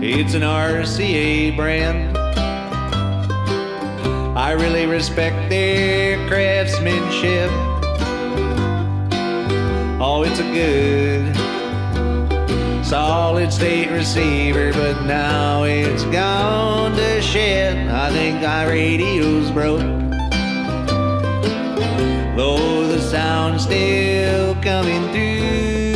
It's 0.03 0.35
an 0.35 0.43
RCA 0.43 1.55
brand. 1.55 2.15
I 4.37 4.51
really 4.51 4.85
respect 4.85 5.49
their 5.49 6.27
craftsmanship. 6.27 7.49
Oh, 9.99 10.23
it's 10.27 10.39
a 10.39 10.43
good 10.43 11.50
solid 12.91 13.53
state 13.53 13.89
receiver, 13.89 14.73
but 14.73 15.05
now 15.05 15.63
it's 15.63 16.03
gone 16.03 16.91
to 16.91 17.21
shit. 17.21 17.73
I 17.87 18.11
think 18.11 18.41
my 18.41 18.67
radio's 18.67 19.49
broke. 19.49 19.79
Though 22.35 22.87
the 22.87 22.99
sound's 22.99 23.63
still 23.63 24.55
coming 24.55 25.03
through. 25.13 25.93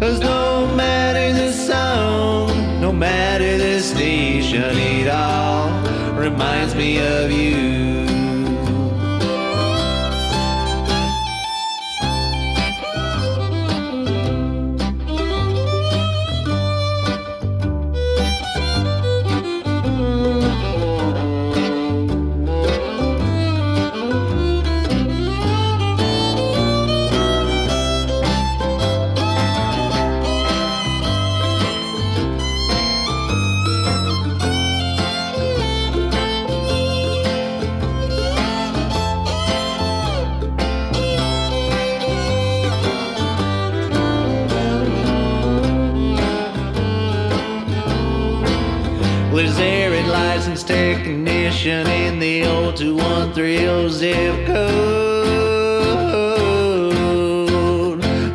Cause 0.00 0.18
no 0.18 0.66
matter 0.74 1.32
the 1.32 1.52
sound, 1.52 2.80
no 2.80 2.90
matter 2.90 3.56
the 3.56 3.78
station, 3.78 4.76
it 4.76 5.06
all 5.06 5.70
reminds 6.18 6.74
me 6.74 6.98
of 6.98 7.30
you. 7.30 7.77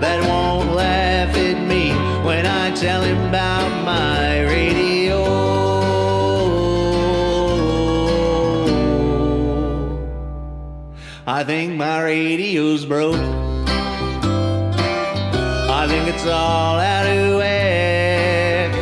That 0.02 0.19
won't 0.28 0.76
laugh 0.76 1.34
at 1.38 1.67
me 1.67 1.91
when 2.26 2.45
I 2.45 2.71
tell 2.71 3.02
him 3.02 3.30
about 3.30 3.86
my 3.86 4.41
radio? 4.43 5.23
I 11.26 11.45
think 11.45 11.76
my 11.76 12.04
radio's 12.04 12.86
broke. 12.86 13.15
I 15.80 15.88
think 15.88 16.10
it's 16.13 16.26
all 16.26 16.78
out 16.78 17.06
of 17.06 17.38
whack. 17.38 18.73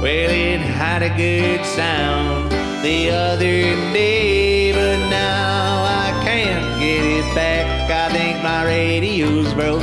Well, 0.00 0.30
it 0.30 0.60
had 0.60 1.02
a 1.02 1.08
good 1.16 1.66
sound 1.66 2.57
the 2.82 3.10
other 3.10 3.62
day, 3.92 4.72
but 4.72 4.98
now 5.10 5.84
I 5.84 6.10
can't 6.24 6.80
get 6.80 7.02
it 7.02 7.34
back. 7.34 7.90
I 7.90 8.08
think 8.12 8.42
my 8.42 8.64
radio's 8.64 9.52
broke. 9.54 9.82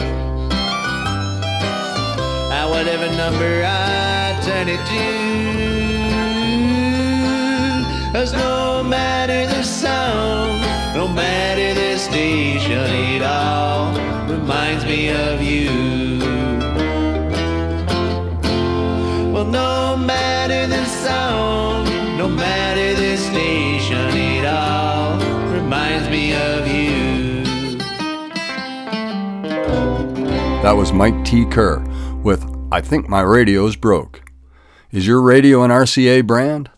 At 2.52 2.68
whatever 2.70 3.08
number 3.18 3.64
I 3.66 4.40
turn 4.44 4.70
it 4.70 4.82
to. 4.92 5.36
Cause 8.14 8.32
no 8.34 8.82
matter 8.82 9.46
the 9.46 9.62
sound, 9.64 10.62
no 10.96 11.08
matter 11.08 11.74
the 11.74 11.98
station, 11.98 12.88
it 13.14 13.22
all 13.22 13.94
reminds 14.30 14.86
me 14.86 15.10
of 15.10 15.42
you. 15.42 15.70
Well, 19.34 19.46
no 19.46 19.98
matter 19.98 20.66
the 20.66 20.86
sound, 20.86 21.75
That 30.66 30.78
was 30.78 30.92
Mike 30.92 31.24
T. 31.24 31.46
Kerr 31.46 31.78
with 32.24 32.44
I 32.72 32.82
Think 32.82 33.08
My 33.08 33.22
Radio's 33.22 33.76
Broke. 33.76 34.24
Is 34.90 35.06
your 35.06 35.22
radio 35.22 35.62
an 35.62 35.70
RCA 35.70 36.26
brand? 36.26 36.72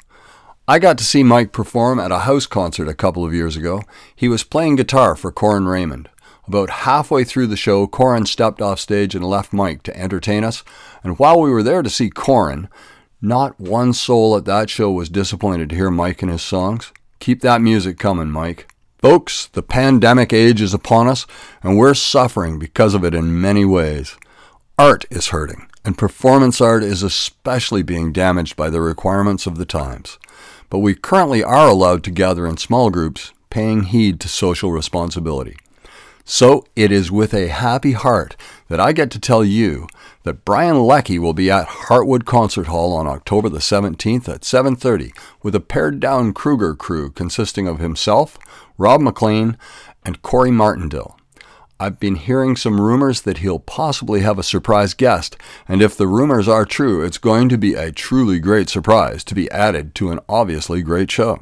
I 0.68 0.78
got 0.78 0.98
to 0.98 1.06
see 1.06 1.24
Mike 1.24 1.54
perform 1.54 1.98
at 1.98 2.12
a 2.12 2.20
house 2.20 2.48
concert 2.48 2.90
a 2.90 2.94
couple 2.94 3.24
of 3.24 3.34
years 3.34 3.56
ago. 3.56 3.84
He 4.14 4.28
was 4.28 4.44
playing 4.44 4.76
guitar 4.76 5.16
for 5.16 5.32
Corin 5.32 5.70
Raymond. 5.70 6.10
About 6.50 6.70
halfway 6.70 7.24
through 7.24 7.48
the 7.48 7.56
show, 7.56 7.88
Corin 7.88 8.26
stepped 8.26 8.62
off 8.62 8.82
stage 8.82 9.16
and 9.16 9.24
left 9.24 9.54
Mike 9.54 9.84
to 9.84 9.98
entertain 9.98 10.44
us. 10.44 10.66
And 11.02 11.18
while 11.18 11.40
we 11.40 11.50
were 11.50 11.64
there 11.64 11.82
to 11.82 11.90
see 11.90 12.10
Corin, 12.10 12.68
not 13.22 13.58
one 13.58 13.94
soul 13.94 14.36
at 14.36 14.44
that 14.44 14.70
show 14.70 14.92
was 14.92 15.08
disappointed 15.08 15.70
to 15.70 15.78
hear 15.78 15.90
Mike 15.90 16.22
and 16.22 16.30
his 16.30 16.42
songs. 16.42 16.92
Keep 17.22 17.40
that 17.40 17.62
music 17.62 17.98
coming, 17.98 18.32
Mike. 18.32 18.70
Folks, 19.00 19.46
the 19.46 19.62
pandemic 19.62 20.34
age 20.34 20.60
is 20.60 20.74
upon 20.74 21.08
us, 21.08 21.28
and 21.62 21.78
we're 21.78 21.94
suffering 21.94 22.58
because 22.58 22.96
of 22.96 23.04
it 23.04 23.14
in 23.14 23.40
many 23.40 23.64
ways. 23.64 24.18
Art 24.76 25.06
is 25.12 25.28
hurting, 25.28 25.68
and 25.86 25.96
performance 25.96 26.60
art 26.60 26.82
is 26.82 27.04
especially 27.04 27.84
being 27.84 28.12
damaged 28.12 28.56
by 28.56 28.72
the 28.72 28.82
requirements 28.82 29.46
of 29.46 29.60
the 29.60 29.66
times. 29.66 30.18
But 30.72 30.80
we 30.80 30.96
currently 30.96 31.44
are 31.44 31.68
allowed 31.68 32.04
to 32.06 32.12
gather 32.12 32.48
in 32.48 32.58
small 32.58 32.90
groups, 32.90 33.34
paying 33.52 33.84
heed 33.84 34.20
to 34.22 34.28
social 34.28 34.72
responsibility. 34.72 35.58
So 36.26 36.66
it 36.76 36.92
is 36.92 37.12
with 37.12 37.36
a 37.36 37.50
happy 37.50 37.92
heart 37.92 38.36
that 38.68 38.80
I 38.80 38.92
get 38.92 39.12
to 39.12 39.20
tell 39.20 39.44
you 39.44 39.88
that 40.24 40.46
Brian 40.46 40.82
Leckie 40.82 41.20
will 41.20 41.34
be 41.34 41.50
at 41.50 41.68
Heartwood 41.68 42.26
Concert 42.26 42.68
Hall 42.68 42.94
on 42.94 43.08
October 43.08 43.50
the 43.50 43.60
17th 43.60 44.28
at 44.28 44.44
7:30 44.44 45.12
with 45.42 45.56
a 45.56 45.60
pared 45.60 46.00
down 46.00 46.34
Kruger 46.34 46.76
crew 46.76 47.10
consisting 47.10 47.68
of 47.68 47.80
himself, 47.80 48.38
Rob 48.78 49.02
McLean, 49.02 49.58
and 50.04 50.22
Corey 50.22 50.52
Martindale. 50.52 51.18
I've 51.80 52.00
been 52.00 52.16
hearing 52.16 52.56
some 52.56 52.82
rumors 52.82 53.22
that 53.22 53.38
he'll 53.38 53.60
possibly 53.60 54.22
have 54.22 54.40
a 54.40 54.44
surprise 54.44 54.96
guest, 54.96 55.38
and 55.68 55.82
if 55.82 55.96
the 55.96 56.08
rumors 56.08 56.48
are 56.48 56.66
true, 56.66 57.04
it's 57.04 57.20
going 57.20 57.50
to 57.50 57.58
be 57.58 57.76
a 57.76 57.92
truly 57.92 58.40
great 58.40 58.68
surprise 58.68 59.24
to 59.26 59.36
be 59.36 59.50
added 59.52 59.94
to 59.96 60.10
an 60.10 60.20
obviously 60.28 60.82
great 60.82 61.12
show. 61.12 61.40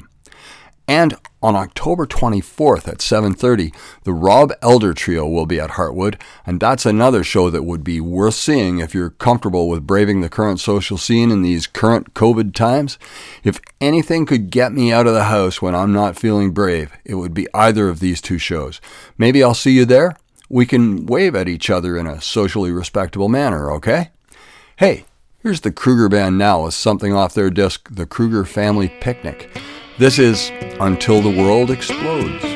And 0.89 1.15
on 1.45 1.55
October 1.55 2.07
24th 2.07 2.87
at 2.87 3.03
7:30, 3.03 3.71
the 4.03 4.13
Rob 4.13 4.51
Elder 4.63 4.95
Trio 4.95 5.27
will 5.27 5.45
be 5.45 5.59
at 5.59 5.71
Heartwood, 5.71 6.15
and 6.43 6.59
that's 6.59 6.87
another 6.87 7.23
show 7.23 7.51
that 7.51 7.61
would 7.61 7.83
be 7.83 8.01
worth 8.01 8.33
seeing 8.33 8.79
if 8.79 8.95
you're 8.95 9.11
comfortable 9.11 9.69
with 9.69 9.85
braving 9.85 10.21
the 10.21 10.29
current 10.29 10.59
social 10.59 10.97
scene 10.97 11.29
in 11.29 11.43
these 11.43 11.67
current 11.67 12.15
COVID 12.15 12.55
times. 12.55 12.97
If 13.43 13.61
anything 13.79 14.25
could 14.25 14.49
get 14.49 14.73
me 14.73 14.91
out 14.91 15.05
of 15.05 15.13
the 15.13 15.25
house 15.25 15.61
when 15.61 15.75
I'm 15.75 15.93
not 15.93 16.17
feeling 16.17 16.49
brave, 16.49 16.91
it 17.05 17.13
would 17.13 17.35
be 17.35 17.47
either 17.53 17.89
of 17.89 17.99
these 17.99 18.21
two 18.21 18.39
shows. 18.39 18.81
Maybe 19.15 19.43
I'll 19.43 19.53
see 19.53 19.71
you 19.71 19.85
there. 19.85 20.17
We 20.49 20.65
can 20.65 21.05
wave 21.05 21.35
at 21.35 21.47
each 21.47 21.69
other 21.69 21.95
in 21.95 22.07
a 22.07 22.21
socially 22.21 22.71
respectable 22.71 23.29
manner, 23.29 23.71
okay? 23.71 24.09
Hey, 24.77 25.05
here's 25.43 25.61
the 25.61 25.71
Kruger 25.71 26.09
Band 26.09 26.39
now 26.39 26.63
with 26.63 26.73
something 26.73 27.13
off 27.13 27.35
their 27.35 27.51
disc, 27.51 27.87
The 27.91 28.07
Kruger 28.07 28.45
Family 28.45 28.89
Picnic. 28.99 29.55
This 29.97 30.19
is 30.19 30.51
Until 30.81 31.21
the 31.21 31.29
World 31.29 31.71
Explodes. 31.71 32.54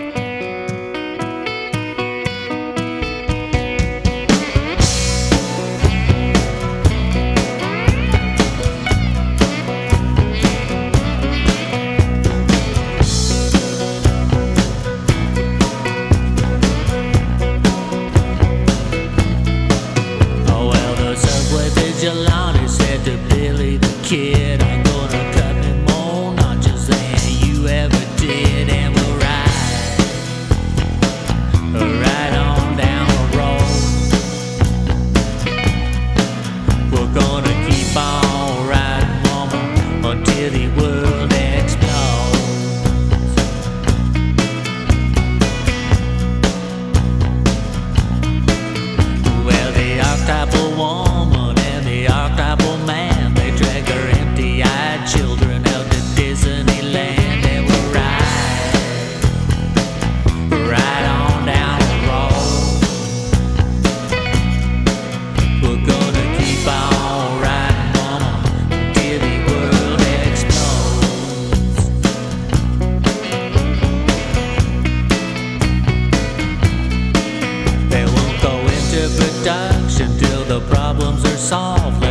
Problems 81.49 82.09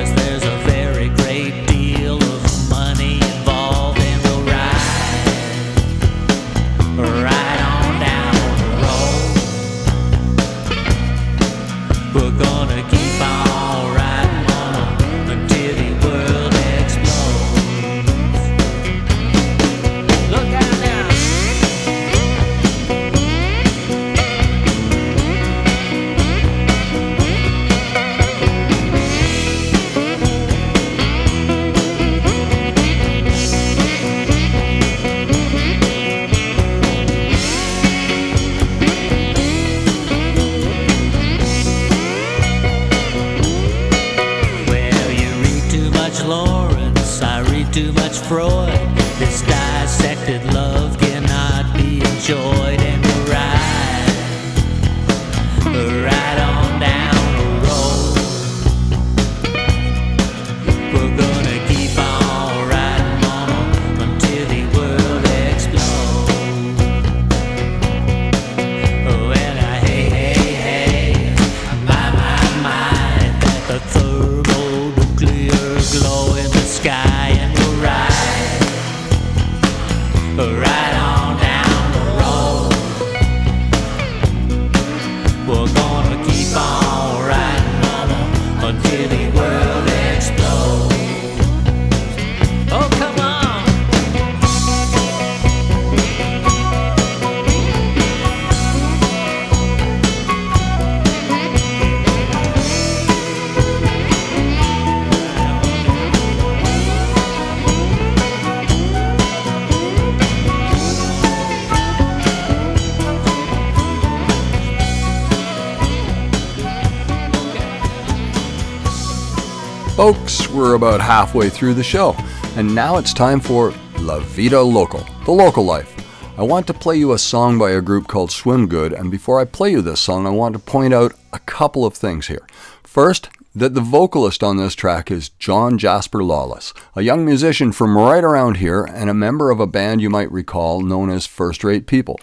Folks, 119.99 120.49
we're 120.51 120.75
about 120.75 121.01
halfway 121.01 121.51
through 121.51 121.75
the 121.75 121.83
show, 121.83 122.15
and 122.55 122.73
now 122.73 122.99
it's 122.99 123.13
time 123.13 123.41
for 123.41 123.73
La 123.99 124.21
Vida 124.21 124.63
Local, 124.63 125.05
the 125.25 125.33
local 125.33 125.65
life. 125.65 125.93
I 126.39 126.45
want 126.45 126.69
to 126.69 126.73
play 126.73 126.95
you 126.95 127.11
a 127.11 127.19
song 127.19 127.59
by 127.59 127.73
a 127.73 127.83
group 127.83 128.07
called 128.07 128.31
Swim 128.31 128.69
Good, 128.69 128.93
and 128.93 129.11
before 129.11 129.41
I 129.41 129.45
play 129.45 129.73
you 129.73 129.83
this 129.83 129.99
song, 129.99 130.25
I 130.25 130.31
want 130.31 130.53
to 130.53 130.61
point 130.61 130.95
out 130.95 131.15
a 131.33 131.41
couple 131.41 131.85
of 131.85 131.95
things 131.95 132.29
here. 132.29 132.47
First, 132.85 133.29
that 133.57 133.75
the 133.75 133.81
vocalist 133.81 134.45
on 134.45 134.57
this 134.57 134.77
track 134.77 135.11
is 135.11 135.31
John 135.31 135.79
Jasper 135.79 136.23
Lawless, 136.23 136.73
a 136.95 137.03
young 137.03 137.25
musician 137.25 137.73
from 137.73 137.99
right 137.99 138.23
around 138.23 138.59
here 138.59 138.85
and 138.85 139.11
a 139.11 139.15
member 139.15 139.51
of 139.51 139.59
a 139.59 139.67
band 139.67 140.01
you 140.01 140.11
might 140.11 140.31
recall 140.31 140.81
known 140.81 141.11
as 141.11 141.27
First 141.27 141.65
Rate 141.65 141.89
People. 141.89 142.21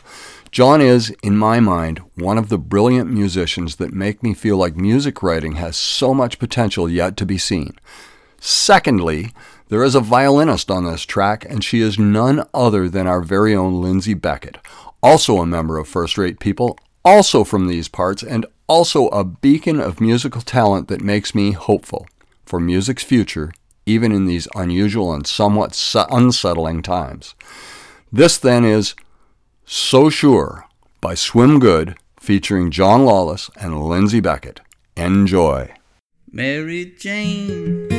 John 0.55 0.79
is, 0.79 1.13
in 1.21 1.35
my 1.35 1.59
mind, 1.59 1.99
one 2.15 2.37
of 2.37 2.47
the 2.47 2.57
brilliant 2.57 3.11
musicians 3.11 3.75
that 3.75 3.91
make 3.91 4.23
me 4.23 4.33
feel 4.33 4.55
like 4.55 4.77
music 4.77 5.21
writing 5.21 5.55
has 5.55 5.75
so 5.75 6.13
much 6.13 6.39
potential 6.39 6.89
yet 6.89 7.17
to 7.17 7.25
be 7.25 7.37
seen. 7.37 7.73
Secondly, 8.39 9.33
there 9.67 9.83
is 9.83 9.95
a 9.95 9.99
violinist 9.99 10.71
on 10.71 10.85
this 10.85 11.03
track, 11.03 11.43
and 11.43 11.61
she 11.61 11.81
is 11.81 11.99
none 11.99 12.47
other 12.53 12.87
than 12.87 13.05
our 13.05 13.19
very 13.19 13.53
own 13.53 13.81
Lindsay 13.81 14.13
Beckett, 14.13 14.57
also 15.03 15.39
a 15.39 15.45
member 15.45 15.77
of 15.77 15.89
First 15.89 16.17
Rate 16.17 16.39
People, 16.39 16.79
also 17.03 17.43
from 17.43 17.67
these 17.67 17.89
parts, 17.89 18.23
and 18.23 18.45
also 18.67 19.09
a 19.09 19.25
beacon 19.25 19.81
of 19.81 19.99
musical 19.99 20.39
talent 20.39 20.87
that 20.87 21.01
makes 21.01 21.35
me 21.35 21.51
hopeful 21.51 22.07
for 22.45 22.61
music's 22.61 23.03
future, 23.03 23.51
even 23.85 24.13
in 24.13 24.25
these 24.25 24.47
unusual 24.55 25.13
and 25.13 25.27
somewhat 25.27 25.77
unsettling 26.09 26.81
times. 26.81 27.35
This 28.09 28.37
then 28.37 28.63
is 28.63 28.95
So 29.67 30.11
Sure 30.11 30.67
by 31.01 31.15
Swim 31.15 31.59
Good, 31.59 31.97
featuring 32.19 32.69
John 32.69 33.03
Lawless 33.03 33.49
and 33.55 33.83
Lindsay 33.83 34.19
Beckett. 34.19 34.61
Enjoy. 34.95 35.73
Mary 36.31 36.93
Jane 36.99 37.89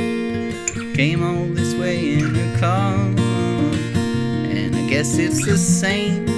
came 0.94 1.24
all 1.24 1.46
this 1.54 1.74
way 1.74 2.20
in 2.20 2.36
her 2.36 2.58
car, 2.60 2.94
and 2.94 4.76
I 4.76 4.88
guess 4.88 5.18
it's 5.18 5.44
the 5.44 5.58
same 5.58 6.28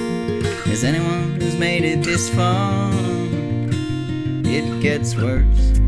as 0.67 0.83
anyone 0.83 1.39
who's 1.39 1.57
made 1.59 1.85
it 1.85 2.03
this 2.03 2.31
far. 2.31 2.91
It 4.47 4.81
gets 4.81 5.15
worse 5.15 5.79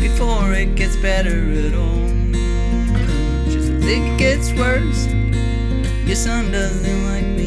before 0.00 0.52
it 0.52 0.74
gets 0.74 0.96
better 0.96 1.52
at 1.52 1.74
all. 1.74 2.08
Just 3.52 3.70
it 3.84 4.18
gets 4.18 4.52
worse, 4.54 5.06
your 6.06 6.16
son 6.16 6.50
doesn't 6.50 7.06
like 7.06 7.37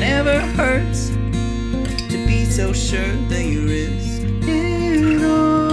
never 0.00 0.40
hurts 0.56 1.10
to 2.08 2.16
be 2.26 2.46
so 2.46 2.72
sure 2.72 3.14
that 3.28 3.44
you 3.44 3.66
risk 3.66 4.22
it 4.48 5.22
all. 5.22 5.68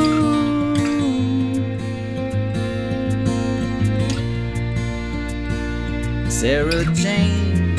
Sarah 6.29 6.83
Jane 6.93 7.77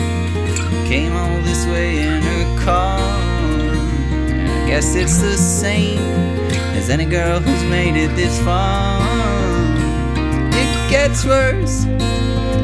came 0.89 1.13
all 1.13 1.39
this 1.43 1.67
way 1.67 1.99
in 2.01 2.23
her 2.23 2.65
car. 2.65 2.99
And 2.99 4.51
I 4.51 4.67
guess 4.67 4.95
it's 4.95 5.19
the 5.19 5.37
same 5.37 6.01
as 6.79 6.89
any 6.89 7.05
girl 7.05 7.41
who's 7.41 7.71
made 7.71 7.95
it 7.95 8.17
this 8.17 8.41
far. 8.43 9.03
It 10.49 10.91
gets 10.91 11.27
worse 11.27 11.85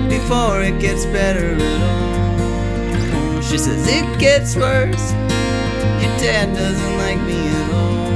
before 0.09 0.63
it 0.63 0.81
gets 0.81 1.05
better 1.05 1.55
at 1.55 1.83
all. 1.83 2.24
She 3.49 3.59
says 3.59 3.87
it 3.87 4.19
gets 4.19 4.57
worse. 4.57 5.13
Your 6.01 6.15
dad 6.19 6.55
doesn't 6.55 6.97
like 6.97 7.21
me 7.21 7.39
at 7.47 7.71
all. 7.73 8.11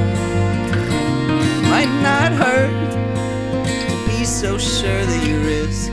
Might 1.69 1.93
not 2.01 2.31
hurt 2.33 2.73
to 3.87 4.07
be 4.07 4.25
so 4.25 4.57
sure 4.57 5.05
that 5.05 5.27
you 5.27 5.39
risk 5.45 5.91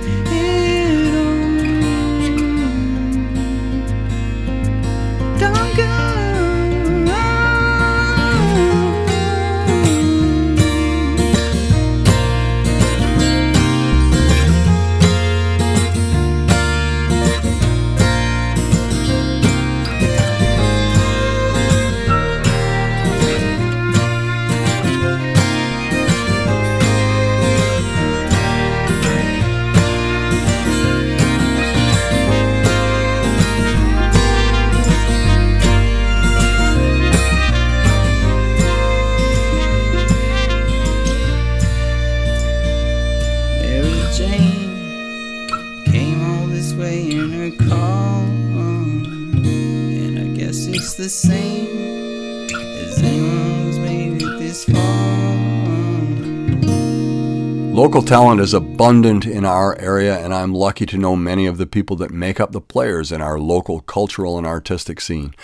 Local 57.77 58.01
talent 58.01 58.41
is 58.41 58.55
abundant 58.55 59.27
in 59.27 59.45
our 59.45 59.79
area, 59.79 60.19
and 60.19 60.33
I'm 60.33 60.55
lucky 60.55 60.87
to 60.87 60.97
know 60.97 61.15
many 61.15 61.45
of 61.45 61.59
the 61.59 61.67
people 61.67 61.95
that 61.97 62.11
make 62.11 62.41
up 62.41 62.53
the 62.53 62.61
players 62.63 63.13
in 63.13 63.21
our 63.21 63.39
local 63.39 63.81
cultural 63.81 64.39
and 64.39 64.47
artistic 64.47 64.99
scene. 64.99 65.35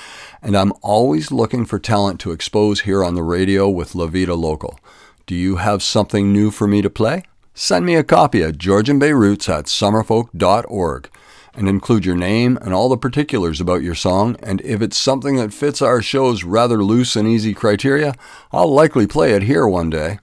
And 0.40 0.56
I'm 0.56 0.72
always 0.80 1.30
looking 1.30 1.66
for 1.66 1.78
talent 1.78 2.20
to 2.20 2.30
expose 2.30 2.80
here 2.80 3.04
on 3.04 3.16
the 3.16 3.22
radio 3.22 3.68
with 3.68 3.94
La 3.94 4.06
Vida 4.06 4.34
Local. 4.34 4.80
Do 5.26 5.34
you 5.34 5.56
have 5.56 5.82
something 5.82 6.32
new 6.32 6.50
for 6.50 6.66
me 6.66 6.80
to 6.80 6.88
play? 6.88 7.24
Send 7.52 7.84
me 7.84 7.96
a 7.96 8.02
copy 8.02 8.42
at 8.42 8.56
Georgian 8.56 8.98
Bay 8.98 9.12
Roots 9.12 9.46
at 9.50 9.66
summerfolk.org 9.66 11.10
and 11.52 11.68
include 11.68 12.06
your 12.06 12.16
name 12.16 12.58
and 12.62 12.72
all 12.72 12.88
the 12.88 12.96
particulars 12.96 13.60
about 13.60 13.82
your 13.82 13.94
song. 13.94 14.38
And 14.42 14.62
if 14.62 14.80
it's 14.80 14.96
something 14.96 15.36
that 15.36 15.52
fits 15.52 15.82
our 15.82 16.00
show's 16.00 16.44
rather 16.44 16.82
loose 16.82 17.14
and 17.14 17.28
easy 17.28 17.52
criteria, 17.52 18.14
I'll 18.52 18.72
likely 18.72 19.06
play 19.06 19.32
it 19.32 19.42
here 19.42 19.68
one 19.68 19.90
day. 19.90 20.18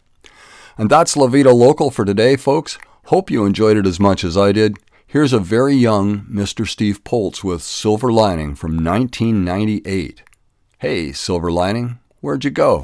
And 0.79 0.89
that's 0.89 1.17
La 1.17 1.27
Vida 1.27 1.51
Local 1.51 1.91
for 1.91 2.05
today, 2.05 2.37
folks. 2.37 2.77
Hope 3.07 3.29
you 3.29 3.43
enjoyed 3.43 3.75
it 3.75 3.85
as 3.85 3.99
much 3.99 4.23
as 4.23 4.37
I 4.37 4.53
did. 4.53 4.77
Here's 5.05 5.33
a 5.33 5.39
very 5.39 5.75
young 5.75 6.21
Mr. 6.21 6.65
Steve 6.65 7.03
Poltz 7.03 7.43
with 7.43 7.61
Silver 7.61 8.13
Lining 8.13 8.55
from 8.55 8.81
1998. 8.81 10.23
Hey, 10.77 11.11
Silver 11.11 11.51
Lining, 11.51 11.99
where'd 12.21 12.45
you 12.45 12.51
go? 12.51 12.83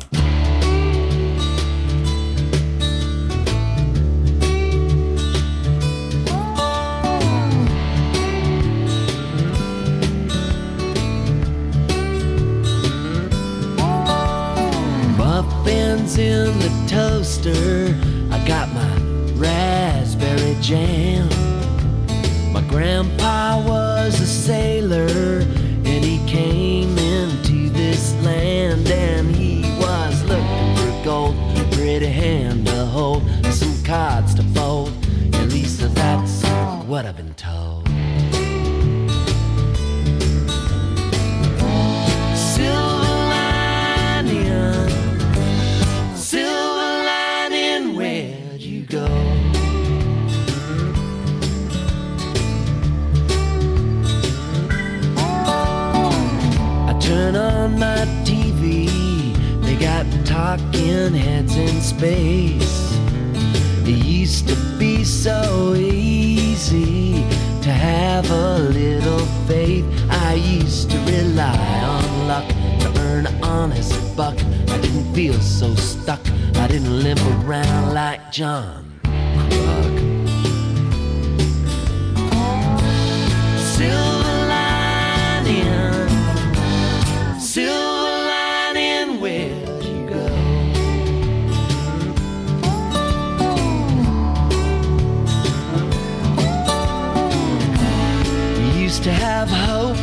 To 99.06 99.12
have 99.12 99.48
hope. 99.48 99.98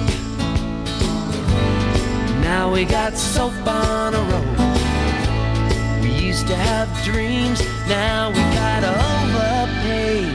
Now 2.41 2.73
we 2.73 2.85
got 2.85 3.17
soap 3.17 3.67
on 3.67 4.15
a 4.15 4.23
rope. 4.31 6.03
We 6.03 6.11
used 6.25 6.47
to 6.47 6.55
have 6.55 6.89
dreams. 7.03 7.61
Now 7.89 8.29
we 8.31 8.39
got 8.55 8.85
overpaid 8.85 10.33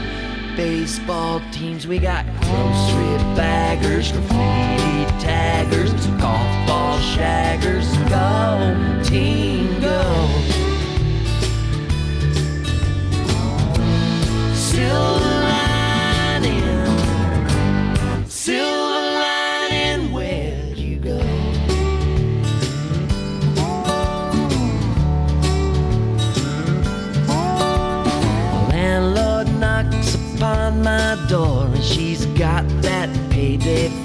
baseball 0.54 1.40
teams. 1.50 1.86
We 1.86 1.98
got 1.98 2.26
grocery 2.42 3.16
baggers, 3.34 4.12
graffiti 4.12 5.18
taggers, 5.18 6.06
golf 6.20 6.68
ball 6.68 6.98
shaggers. 6.98 7.88
Go, 8.10 9.02
team, 9.02 9.80
go. 9.80 10.57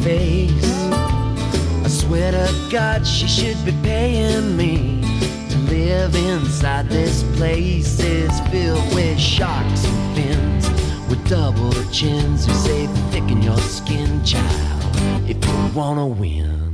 Face. 0.04 0.51
I 1.86 1.88
swear 1.88 2.32
to 2.32 2.70
God, 2.70 3.08
she 3.08 3.28
should 3.28 3.64
be 3.66 3.72
paying 3.84 4.58
me 4.58 5.01
to 5.49 5.58
live 5.70 6.14
inside 6.16 6.89
this 6.89 7.24
place. 7.38 7.99
It's 7.99 8.39
filled 8.49 8.93
with 8.93 9.18
sharks 9.18 9.86
and 9.86 10.16
fins 10.16 10.70
with 11.10 11.26
double 11.30 11.72
chins 11.91 12.45
who 12.45 12.54
say 12.54 12.88
thicken 13.12 13.41
your 13.41 13.58
skin, 13.60 14.24
child, 14.26 15.30
if 15.30 15.43
you 15.45 15.68
wanna 15.74 16.08
win. 16.08 16.72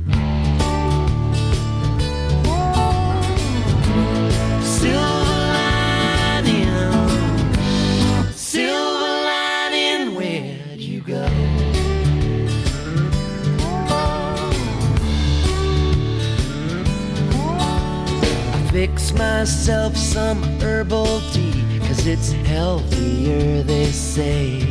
Fix 18.86 19.12
myself 19.12 19.94
some 19.94 20.42
herbal 20.62 21.20
tea, 21.32 21.80
cause 21.80 22.06
it's 22.06 22.32
healthier, 22.48 23.62
they 23.62 23.84
say. 23.84 24.64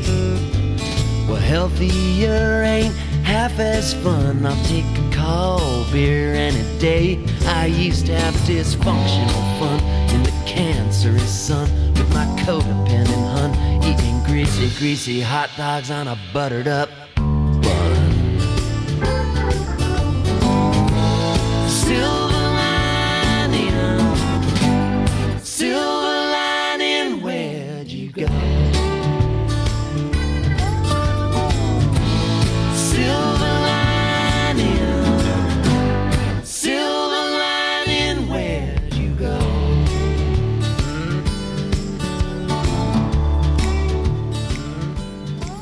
Well, 1.27 1.35
healthier 1.35 2.63
ain't 2.63 2.95
half 3.23 3.59
as 3.59 3.93
fun. 3.93 4.43
I'll 4.47 4.65
take 4.65 4.83
a 4.97 5.11
cold 5.13 5.91
beer 5.91 6.33
any 6.33 6.65
day. 6.79 7.23
I 7.45 7.67
used 7.67 8.07
to 8.07 8.15
have 8.15 8.33
dysfunctional 8.49 9.59
fun 9.59 9.79
in 10.15 10.23
the 10.23 10.33
cancerous 10.47 11.29
sun 11.29 11.69
with 11.93 12.09
my 12.11 12.25
codependent 12.41 13.29
hun, 13.35 13.83
eating 13.83 14.23
greasy, 14.23 14.75
greasy 14.79 15.21
hot 15.21 15.51
dogs 15.55 15.91
on 15.91 16.07
a 16.07 16.17
buttered 16.33 16.67
up 16.67 16.89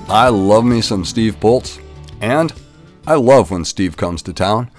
I 0.09 0.29
love 0.29 0.63
me 0.63 0.79
some 0.79 1.03
Steve 1.03 1.37
Poltz, 1.39 1.79
and 2.21 2.53
I 3.05 3.15
love 3.15 3.51
when 3.51 3.65
Steve 3.65 3.97
comes 3.97 4.21
to 4.21 4.33
town. 4.33 4.71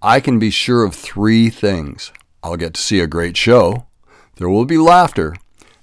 I 0.00 0.20
can 0.20 0.38
be 0.38 0.50
sure 0.50 0.84
of 0.84 0.94
three 0.94 1.50
things. 1.50 2.12
I'll 2.42 2.56
get 2.56 2.72
to 2.74 2.80
see 2.80 3.00
a 3.00 3.06
great 3.06 3.36
show, 3.36 3.86
there 4.36 4.48
will 4.48 4.64
be 4.64 4.78
laughter, 4.78 5.36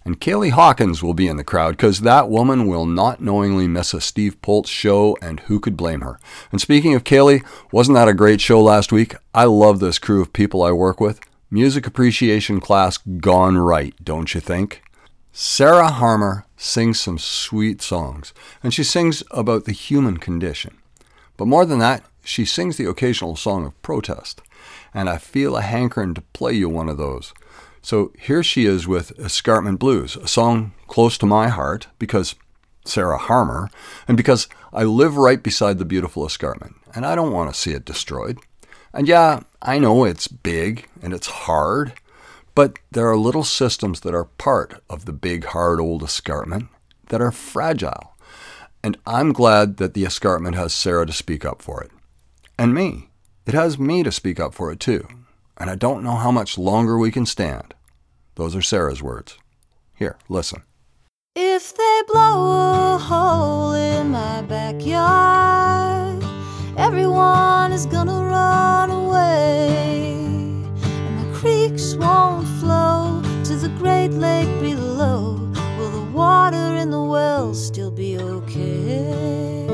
and 0.03 0.19
Kaylee 0.19 0.49
Hawkins 0.49 1.03
will 1.03 1.13
be 1.13 1.27
in 1.27 1.37
the 1.37 1.43
crowd 1.43 1.77
because 1.77 2.01
that 2.01 2.27
woman 2.27 2.65
will 2.65 2.87
not 2.87 3.21
knowingly 3.21 3.67
miss 3.67 3.93
a 3.93 4.01
Steve 4.01 4.41
Poltz 4.41 4.67
show, 4.67 5.15
and 5.21 5.41
who 5.41 5.59
could 5.59 5.77
blame 5.77 6.01
her? 6.01 6.19
And 6.51 6.59
speaking 6.59 6.95
of 6.95 7.03
Kaylee, 7.03 7.45
wasn't 7.71 7.97
that 7.97 8.07
a 8.07 8.15
great 8.15 8.41
show 8.41 8.59
last 8.59 8.91
week? 8.91 9.13
I 9.31 9.43
love 9.45 9.79
this 9.79 9.99
crew 9.99 10.23
of 10.23 10.33
people 10.33 10.63
I 10.63 10.71
work 10.71 10.99
with. 10.99 11.19
Music 11.51 11.85
appreciation 11.85 12.59
class 12.59 12.97
gone 12.97 13.59
right, 13.59 13.93
don't 14.03 14.33
you 14.33 14.41
think? 14.41 14.81
Sarah 15.31 15.91
Harmer 15.91 16.46
sings 16.57 16.99
some 16.99 17.17
sweet 17.17 17.81
songs, 17.81 18.33
and 18.61 18.73
she 18.73 18.83
sings 18.83 19.23
about 19.31 19.65
the 19.65 19.71
human 19.71 20.17
condition. 20.17 20.77
But 21.37 21.47
more 21.47 21.65
than 21.65 21.79
that, 21.79 22.03
she 22.23 22.43
sings 22.43 22.75
the 22.75 22.89
occasional 22.89 23.35
song 23.35 23.65
of 23.65 23.81
protest, 23.81 24.41
and 24.93 25.09
I 25.09 25.17
feel 25.17 25.55
a 25.55 25.61
hankering 25.61 26.13
to 26.15 26.21
play 26.33 26.53
you 26.53 26.67
one 26.67 26.89
of 26.89 26.97
those. 26.97 27.33
So 27.81 28.11
here 28.19 28.43
she 28.43 28.65
is 28.65 28.87
with 28.87 29.17
Escarpment 29.17 29.79
Blues, 29.79 30.17
a 30.17 30.27
song 30.27 30.73
close 30.87 31.17
to 31.19 31.25
my 31.25 31.47
heart 31.47 31.87
because 31.99 32.35
Sarah 32.83 33.17
Harmer, 33.17 33.69
and 34.07 34.17
because 34.17 34.47
I 34.73 34.83
live 34.83 35.15
right 35.15 35.41
beside 35.41 35.77
the 35.77 35.85
beautiful 35.85 36.25
escarpment, 36.25 36.75
and 36.93 37.05
I 37.05 37.15
don't 37.15 37.31
want 37.31 37.53
to 37.53 37.59
see 37.59 37.71
it 37.71 37.85
destroyed. 37.85 38.39
And 38.93 39.07
yeah, 39.07 39.41
I 39.61 39.77
know 39.79 40.03
it's 40.03 40.27
big 40.27 40.87
and 41.01 41.13
it's 41.13 41.27
hard, 41.27 41.93
but 42.57 42.79
there 42.89 43.07
are 43.07 43.15
little 43.15 43.43
systems 43.43 43.99
that 43.99 44.15
are 44.15 44.23
part 44.23 44.81
of 44.89 45.05
the 45.05 45.13
big, 45.13 45.45
hard 45.45 45.79
old 45.79 46.01
escarpment 46.01 46.69
that 47.09 47.21
are 47.21 47.31
fragile. 47.31 48.15
And 48.81 48.97
I'm 49.05 49.31
glad 49.31 49.77
that 49.77 49.93
the 49.93 50.05
escarpment 50.05 50.55
has 50.55 50.73
Sarah 50.73 51.05
to 51.05 51.13
speak 51.13 51.45
up 51.45 51.61
for 51.61 51.83
it. 51.83 51.91
And 52.57 52.73
me. 52.73 53.09
It 53.45 53.53
has 53.53 53.77
me 53.77 54.01
to 54.01 54.11
speak 54.11 54.39
up 54.39 54.55
for 54.55 54.71
it 54.71 54.79
too. 54.79 55.07
And 55.57 55.69
I 55.69 55.75
don't 55.75 56.03
know 56.03 56.15
how 56.15 56.31
much 56.31 56.57
longer 56.57 56.97
we 56.97 57.11
can 57.11 57.27
stand. 57.27 57.75
Those 58.33 58.55
are 58.55 58.63
Sarah's 58.63 59.03
words. 59.03 59.37
Here, 59.93 60.17
listen. 60.27 60.63
If 61.35 61.77
they 61.77 62.01
blow 62.07 62.95
a 62.95 62.97
hole 62.97 63.73
in 63.73 64.09
my 64.09 64.41
backyard, 64.41 66.23
everyone 66.75 67.71
is 67.71 67.85
gonna 67.85 68.23
run 68.23 68.89
away. 68.89 70.26
Creeks 71.37 71.93
won't 71.93 72.47
flow 72.59 73.21
to 73.43 73.55
the 73.55 73.69
great 73.77 74.09
lake 74.09 74.49
below. 74.59 75.39
Will 75.77 75.91
the 75.91 76.11
water 76.11 76.75
in 76.77 76.89
the 76.89 76.99
well 76.99 77.53
still 77.53 77.91
be 77.91 78.17
okay? 78.17 79.67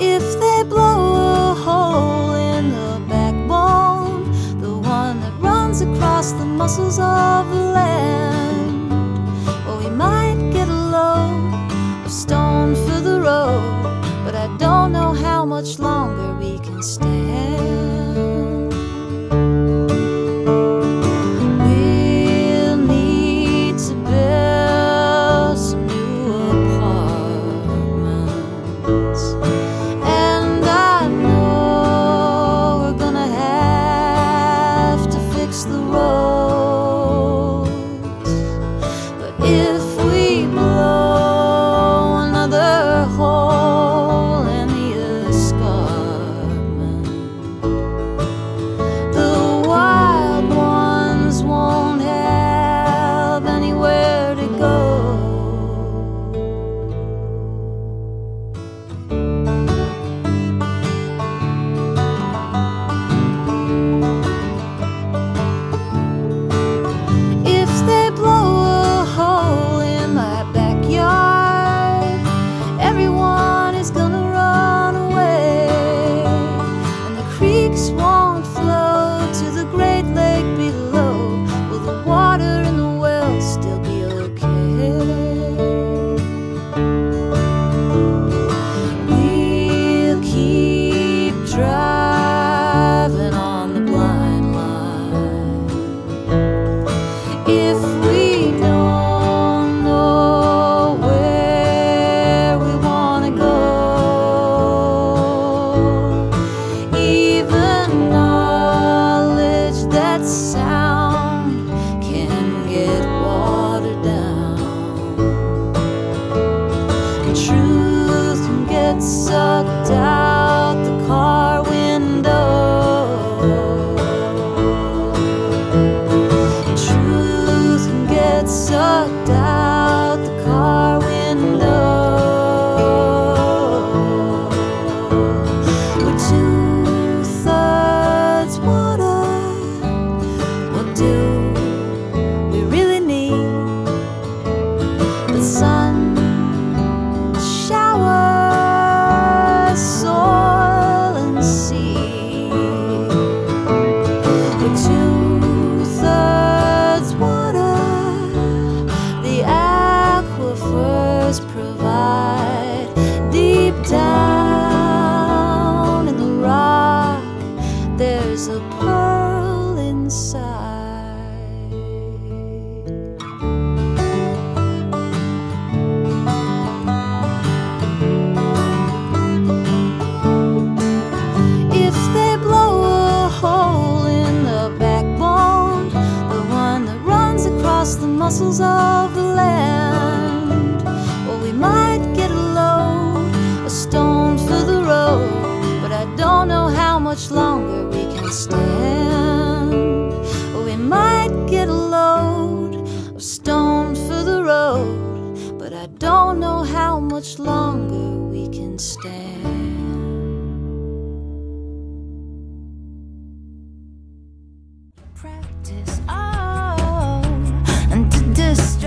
If 0.00 0.40
they 0.40 0.62
blow 0.66 1.50
a 1.50 1.54
hole 1.54 2.32
in 2.36 2.70
the 2.70 2.98
backbone, 3.06 4.32
the 4.62 4.78
one 4.78 5.20
that 5.20 5.34
runs 5.40 5.82
across 5.82 6.32
the 6.32 6.46
muscles 6.46 6.98
of 6.98 7.50
the 7.50 7.64
land, 7.76 8.80
well, 9.66 9.78
we 9.78 9.90
might 9.90 10.38
get 10.54 10.68
a 10.68 10.72
load 10.72 11.70
of 12.06 12.10
stone 12.10 12.74
for 12.74 13.02
the 13.02 13.20
road, 13.20 14.00
but 14.24 14.34
I 14.34 14.46
don't 14.56 14.90
know 14.90 15.12
how 15.12 15.44
much 15.44 15.78
longer 15.78 16.34
we 16.40 16.58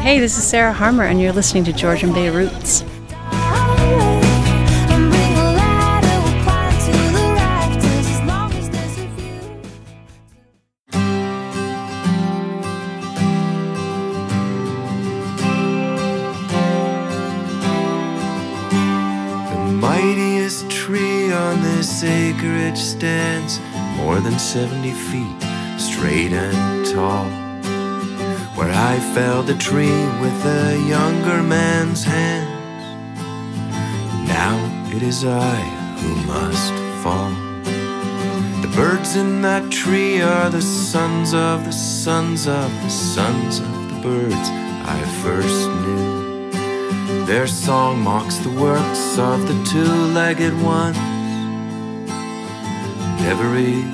Hey, 0.10 0.18
this 0.18 0.40
is 0.40 0.44
Sarah 0.44 0.74
Harmer, 0.74 1.04
and 1.04 1.22
you're 1.22 1.32
listening 1.32 1.64
to 1.66 1.72
Georgian 1.72 2.12
Bay 2.12 2.32
Roots. 2.32 2.80
The 2.80 2.88
mightiest 19.80 20.72
tree 20.72 21.32
on 21.32 21.62
this 21.62 22.04
acreage 22.04 22.80
stands 22.80 23.60
more 23.96 24.20
than 24.20 24.40
70 24.40 24.92
feet 24.92 25.80
straight 25.80 26.34
and 26.34 26.84
tall. 26.88 27.49
Where 28.60 28.74
I 28.74 29.00
felled 29.16 29.48
the 29.48 29.56
tree 29.56 30.04
with 30.20 30.46
a 30.46 30.78
younger 30.86 31.42
man's 31.42 32.04
hands. 32.04 32.50
Now 34.28 34.58
it 34.94 35.02
is 35.02 35.24
I 35.24 35.56
who 36.02 36.14
must 36.28 36.74
fall. 37.02 37.32
The 38.62 38.68
birds 38.76 39.16
in 39.16 39.42
that 39.44 39.72
tree 39.72 40.22
are 40.22 40.50
the 40.50 40.62
sons 40.62 41.34
of 41.34 41.64
the 41.64 41.72
sons 41.72 42.50
of 42.50 42.70
the 42.84 42.90
sons 42.90 43.60
of 43.62 43.96
the 43.96 44.02
birds 44.02 44.36
I 44.36 45.02
first 45.24 45.70
knew. 45.82 47.26
Their 47.26 47.48
song 47.48 48.02
mocks 48.02 48.40
the 48.40 48.52
works 48.60 49.18
of 49.18 49.48
the 49.48 49.64
two 49.72 49.94
legged 50.14 50.62
ones. 50.62 50.98
And 53.08 53.26
every 53.26 53.86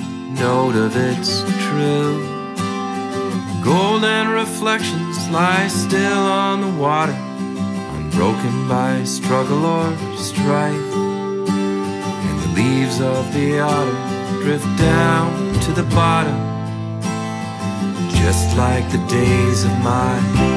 note 0.41 0.75
of 0.75 0.97
it's 0.97 1.43
true. 1.67 2.34
Golden 3.65 4.27
reflections 4.27 5.27
lie 5.29 5.67
still 5.67 6.19
on 6.19 6.61
the 6.61 6.79
water, 6.79 7.17
unbroken 7.95 8.67
by 8.67 9.03
struggle 9.03 9.65
or 9.65 9.91
strife. 10.17 10.93
And 11.49 12.39
the 12.43 12.61
leaves 12.61 13.01
of 13.01 13.33
the 13.33 13.61
autumn 13.61 14.43
drift 14.43 14.67
down 14.77 15.51
to 15.61 15.71
the 15.71 15.81
bottom, 15.95 16.39
just 18.21 18.55
like 18.55 18.87
the 18.91 19.03
days 19.07 19.63
of 19.63 19.71
my 19.79 20.54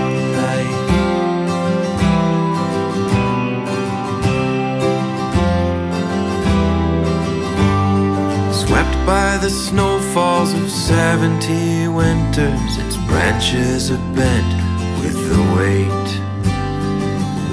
Swept 8.68 9.06
by 9.06 9.38
the 9.38 9.48
snowfalls 9.48 10.52
of 10.52 10.70
70 10.70 11.88
winters, 11.88 12.76
its 12.76 12.98
branches 13.08 13.90
are 13.90 14.14
bent 14.14 14.52
with 15.00 15.16
the 15.32 15.42
weight. 15.56 16.08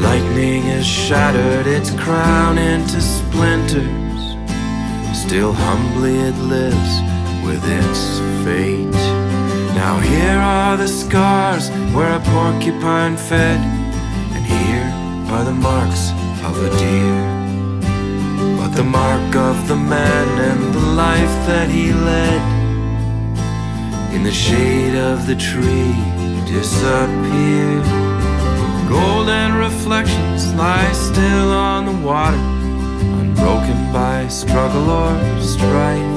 Lightning 0.01 0.63
has 0.63 0.86
shattered 0.86 1.68
its 1.68 1.91
crown 1.91 2.57
into 2.57 2.99
splinters. 2.99 4.20
Still 5.18 5.53
humbly 5.53 6.18
it 6.18 6.36
lives 6.36 6.93
with 7.45 7.63
its 7.63 8.20
fate. 8.43 9.01
Now 9.74 9.97
here 9.99 10.38
are 10.38 10.76
the 10.76 10.89
scars 10.89 11.70
where 11.95 12.13
a 12.13 12.20
porcupine 12.20 13.16
fed, 13.16 13.61
and 14.36 14.45
here 14.45 14.91
are 15.34 15.45
the 15.45 15.53
marks 15.53 16.11
of 16.43 16.61
a 16.61 16.70
deer. 16.78 17.45
But 18.57 18.76
the 18.76 18.84
mark 18.84 19.34
of 19.38 19.70
the 19.70 19.78
man 19.78 20.28
and 20.51 20.74
the 20.74 20.84
life 20.95 21.35
that 21.45 21.67
he 21.69 21.91
led 21.91 22.41
in 24.15 24.23
the 24.23 24.31
shade 24.31 24.95
of 24.95 25.27
the 25.27 25.35
tree 25.35 25.93
disappear. 26.47 27.83
Golden 28.87 29.55
reflections 29.55 30.53
lie 30.55 30.89
still 30.93 31.51
on 31.51 31.85
the 31.85 32.07
water, 32.07 32.37
unbroken 33.19 33.91
by 33.91 34.25
struggle 34.29 34.89
or 34.89 35.41
strife. 35.41 36.15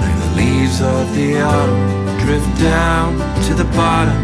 Like 0.00 0.16
the 0.24 0.32
leaves 0.34 0.80
of 0.80 1.14
the 1.14 1.42
autumn 1.42 2.18
drift 2.24 2.58
down 2.58 3.18
to 3.48 3.52
the 3.52 3.68
bottom, 3.76 4.22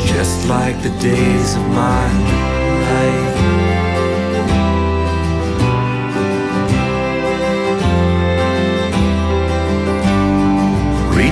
just 0.00 0.48
like 0.48 0.82
the 0.82 0.90
days 0.98 1.54
of 1.54 1.64
my 1.68 2.61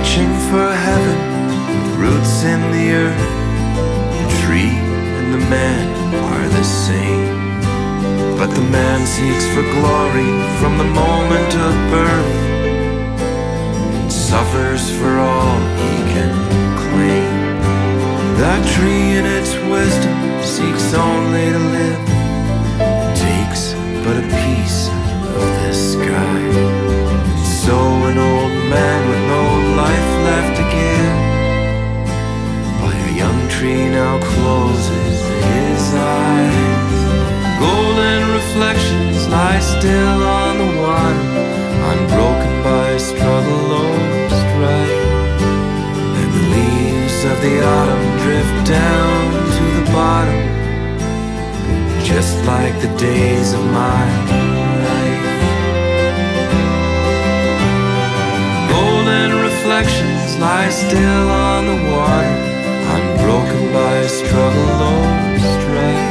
Reaching 0.01 0.33
for 0.49 0.73
heaven 0.73 1.19
with 1.69 1.95
roots 2.01 2.43
in 2.43 2.59
the 2.73 2.85
earth. 3.05 3.27
The 4.17 4.29
tree 4.41 4.73
and 5.17 5.31
the 5.31 5.43
man 5.45 5.85
are 6.15 6.47
the 6.49 6.63
same. 6.63 7.61
But 8.35 8.47
the 8.47 8.65
man 8.73 9.05
seeks 9.05 9.45
for 9.53 9.61
glory 9.61 10.31
from 10.57 10.79
the 10.79 10.89
moment 10.89 11.53
of 11.53 11.73
birth. 11.93 12.33
And 14.01 14.11
suffers 14.11 14.89
for 14.97 15.19
all 15.19 15.59
he 15.77 15.93
can 16.13 16.33
claim. 16.81 17.31
That 18.41 18.61
tree 18.73 19.07
in 19.19 19.25
its 19.37 19.53
wisdom 19.69 20.17
seeks 20.41 20.95
only 20.95 21.45
to 21.53 21.61
live. 21.77 22.01
Takes 23.29 23.73
but 24.03 24.17
a 24.17 24.25
piece 24.41 24.89
of 25.37 25.49
the 25.61 25.73
sky. 25.73 26.41
And 27.21 27.45
so 27.45 27.77
an 28.09 28.17
old 28.17 28.53
man 28.73 28.99
with 29.07 29.23
no 29.29 29.60
life 29.81 30.11
left 30.29 30.57
give 30.75 31.17
by 32.81 32.93
a 33.09 33.11
young 33.23 33.41
tree 33.55 33.85
now 33.89 34.13
closes 34.33 35.17
his 35.47 35.83
eyes. 35.95 36.99
Golden 37.65 38.21
reflections 38.39 39.27
lie 39.27 39.61
still 39.75 40.19
on 40.41 40.53
the 40.63 40.71
water, 40.81 41.25
unbroken 41.91 42.55
by 42.69 42.89
struggle 43.09 43.65
or 43.83 43.97
strife. 44.41 45.01
And 46.19 46.29
the 46.37 46.45
leaves 46.55 47.17
of 47.31 47.37
the 47.45 47.55
autumn 47.75 48.07
drift 48.23 48.57
down 48.81 49.21
to 49.57 49.63
the 49.77 49.85
bottom, 49.97 50.41
just 52.11 52.35
like 52.53 52.75
the 52.85 52.91
days 53.09 53.53
of 53.53 53.63
my 53.81 54.03
life. 54.87 55.29
Golden 58.73 59.30
reflections 59.61 60.39
lie 60.39 60.69
still 60.69 61.29
on 61.29 61.67
the 61.67 61.79
water, 61.91 62.35
unbroken 62.95 63.71
by 63.71 64.07
struggle 64.07 64.81
or 64.89 65.37
strife. 65.37 66.07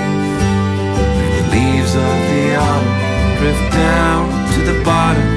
And 1.19 1.33
the 1.35 1.45
leaves 1.51 1.95
of 1.97 2.15
the 2.31 2.55
autumn 2.55 3.39
drift 3.39 3.73
down 3.73 4.23
to 4.53 4.61
the 4.71 4.85
bottom, 4.85 5.31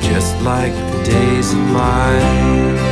just 0.00 0.34
like 0.42 0.74
the 0.74 1.02
days 1.04 1.52
of 1.52 1.60
my 1.70 2.91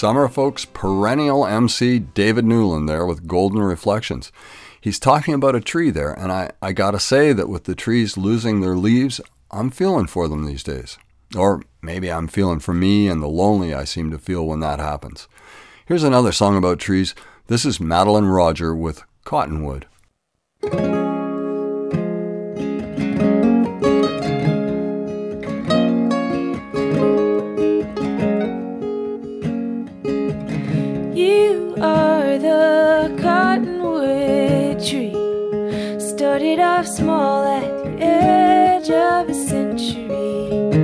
Summerfolk's 0.00 0.64
perennial 0.64 1.46
MC 1.46 1.98
David 1.98 2.46
Newland 2.46 2.88
there 2.88 3.04
with 3.04 3.26
Golden 3.26 3.60
Reflections. 3.60 4.32
He's 4.80 4.98
talking 4.98 5.34
about 5.34 5.54
a 5.54 5.60
tree 5.60 5.90
there, 5.90 6.14
and 6.14 6.32
I, 6.32 6.52
I 6.62 6.72
gotta 6.72 6.98
say 6.98 7.34
that 7.34 7.50
with 7.50 7.64
the 7.64 7.74
trees 7.74 8.16
losing 8.16 8.62
their 8.62 8.76
leaves, 8.76 9.20
I'm 9.50 9.70
feeling 9.70 10.06
for 10.06 10.26
them 10.26 10.46
these 10.46 10.62
days. 10.62 10.96
Or 11.36 11.62
maybe 11.82 12.10
I'm 12.10 12.28
feeling 12.28 12.60
for 12.60 12.72
me 12.72 13.08
and 13.08 13.22
the 13.22 13.28
lonely 13.28 13.74
I 13.74 13.84
seem 13.84 14.10
to 14.10 14.18
feel 14.18 14.46
when 14.46 14.60
that 14.60 14.78
happens. 14.78 15.28
Here's 15.84 16.02
another 16.02 16.32
song 16.32 16.56
about 16.56 16.78
trees. 16.78 17.14
This 17.48 17.66
is 17.66 17.78
Madeline 17.78 18.24
Roger 18.24 18.74
with 18.74 19.04
Cottonwood. 19.24 19.86
Small 36.84 37.44
at 37.44 37.84
the 37.84 38.04
edge 38.04 38.90
of 38.90 39.28
a 39.28 39.34
century. 39.34 40.79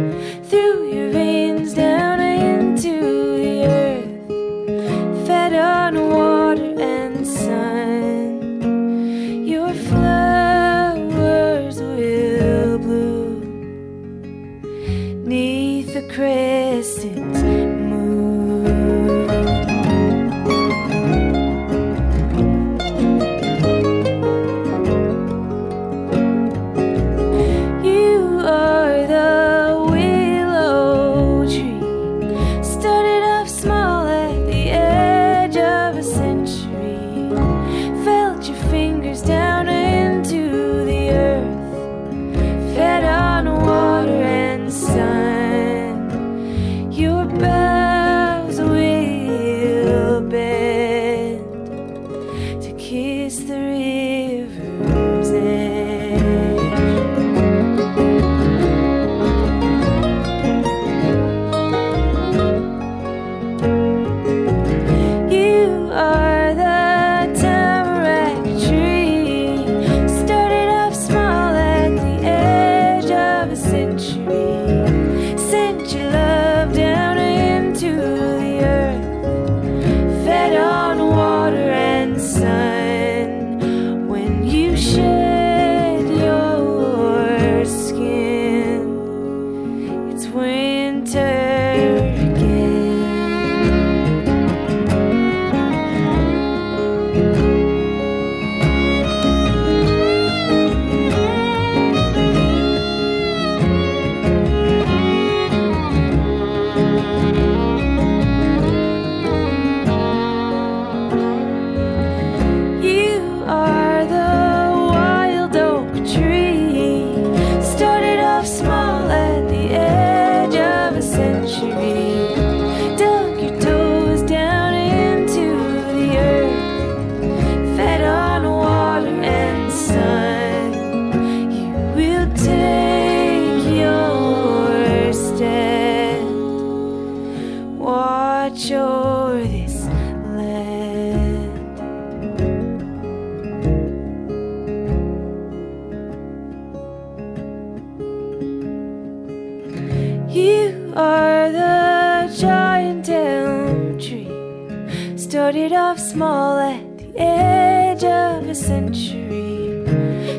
Started 155.46 155.72
off 155.72 155.96
small 155.96 156.58
at 156.58 156.98
the 156.98 157.20
edge 157.20 158.02
of 158.02 158.48
a 158.48 158.54
century. 158.54 159.86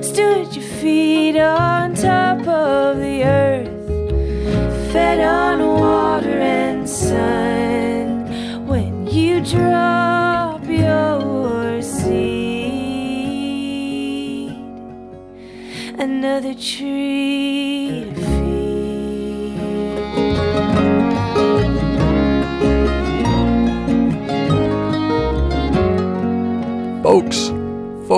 Stood 0.03 0.53
your 0.53 0.65
feet 0.81 1.39
on 1.39 1.76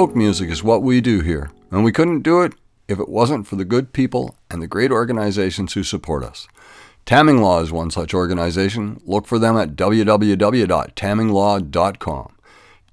folk 0.10 0.16
music 0.16 0.49
is 0.49 0.64
what 0.64 0.82
we 0.82 1.01
do 1.01 1.22
here, 1.22 1.51
and 1.70 1.84
we 1.84 1.91
couldn't 1.91 2.24
do 2.24 2.41
it 2.41 2.53
if 2.88 2.99
it 2.99 3.10
wasn't 3.10 3.45
for 3.45 3.57
the 3.57 3.64
good 3.64 3.93
people 3.93 4.36
and 4.49 4.60
the 4.60 4.66
great 4.66 4.91
organizations 4.91 5.74
who 5.74 5.84
support 5.84 6.24
us. 6.24 6.47
Tamming 7.05 7.43
Law 7.43 7.62
is 7.62 7.72
one 7.72 7.91
such 7.91 8.16
organization. 8.16 8.99
Look 9.05 9.28
for 9.28 9.38
them 9.38 9.55
at 9.55 9.76
www.tamminglaw.com. 9.76 12.36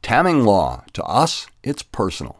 Tamming 0.02 0.44
Law, 0.44 0.84
to 0.92 1.02
us, 1.04 1.46
it's 1.62 1.82
personal. 1.82 2.36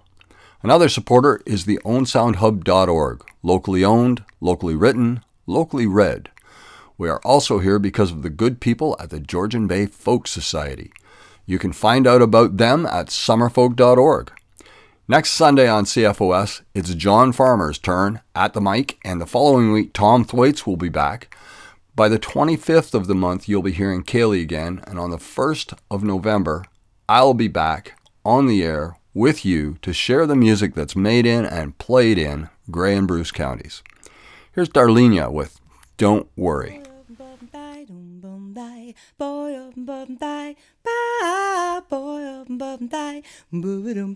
Another 0.63 0.91
supporter 0.91 1.41
is 1.47 1.65
the 1.65 1.79
OwenSoundHub.org, 1.79 3.25
locally 3.43 3.83
owned, 3.83 4.25
locally 4.43 4.75
written, 4.75 5.23
locally 5.47 5.87
read. 5.87 6.29
We 6.99 7.09
are 7.09 7.23
also 7.25 7.61
here 7.61 7.79
because 7.79 8.13
of 8.13 8.23
the 8.23 8.29
good 8.29 8.61
people 8.61 8.95
at 9.01 9.09
the 9.09 9.21
Georgian 9.21 9.67
Bay 9.67 9.87
Folk 9.87 10.27
Society. 10.27 10.93
You 11.47 11.59
can 11.59 11.73
find 11.73 12.07
out 12.07 12.21
about 12.21 12.59
them 12.59 12.85
at 12.85 13.07
summerfolk.org. 13.07 14.33
Next 15.09 15.35
Sunday 15.35 15.69
on 15.69 15.85
CFOS, 15.85 16.63
it's 16.75 16.93
John 16.93 17.31
Farmer's 17.31 17.79
turn 17.79 18.23
at 18.35 18.55
the 18.55 18.61
mic, 18.61 18.99
and 19.05 19.21
the 19.21 19.27
following 19.27 19.71
week, 19.71 19.93
Tom 19.93 20.25
Thwaites 20.25 20.67
will 20.67 20.77
be 20.77 20.89
back. 20.89 21.33
By 21.95 22.09
the 22.09 22.19
25th 22.19 22.93
of 22.93 23.07
the 23.07 23.15
month, 23.15 23.49
you'll 23.49 23.63
be 23.63 23.71
hearing 23.71 24.03
Kaylee 24.03 24.43
again, 24.43 24.83
and 24.85 24.99
on 24.99 25.11
the 25.11 25.19
1st 25.19 25.79
of 25.93 26.03
November, 26.03 26.65
I'll 27.09 27.35
be 27.35 27.47
back 27.47 27.97
on 28.25 28.49
the 28.49 28.65
air 28.65 28.97
with 29.15 29.45
you 29.45 29.77
to 29.83 29.93
share 29.93 30.27
the 30.27 30.35
music 30.35 30.75
that's 30.75 30.97
made 30.97 31.25
in 31.25 31.45
and 31.45 31.79
played 31.79 32.19
in 32.19 32.49
Grey 32.69 32.97
and 32.97 33.07
Bruce 33.07 33.31
counties. 33.31 33.85
Here's 34.57 34.69
Darlenia 34.69 35.31
with 35.31 35.61
Don't 35.99 36.29
Worry. 36.37 36.83
Boy 39.77 40.07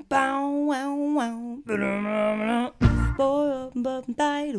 bow 0.09 0.49
wow 0.49 0.95
wow 0.95 2.73
boy 3.17 3.49
up 3.51 3.73
bum 3.75 4.05
die 4.17 4.53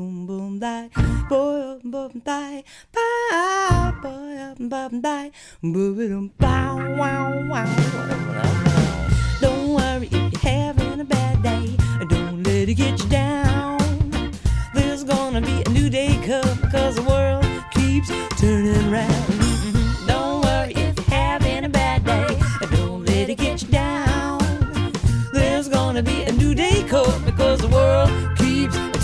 boy 1.90 2.10
die 2.24 2.64
bow 6.38 6.78
don't 9.42 9.74
worry 9.74 10.06
if 10.06 10.14
you're 10.14 10.40
having 10.42 11.00
a 11.00 11.04
bad 11.04 11.42
day. 11.42 11.76
Don't 12.10 12.44
let 12.44 12.70
it 12.70 12.76
get 12.76 13.02
you 13.02 13.10
down. 13.10 13.80
There's 14.76 15.04
gonna 15.04 15.42
be 15.42 15.64
a 15.66 15.70
new 15.70 15.90
day 15.90 16.20
come 16.26 16.60
cause 16.72 16.96
the 16.96 17.04
world 17.04 17.46
keeps 17.74 18.10
turning 18.40 18.92
round 18.92 19.41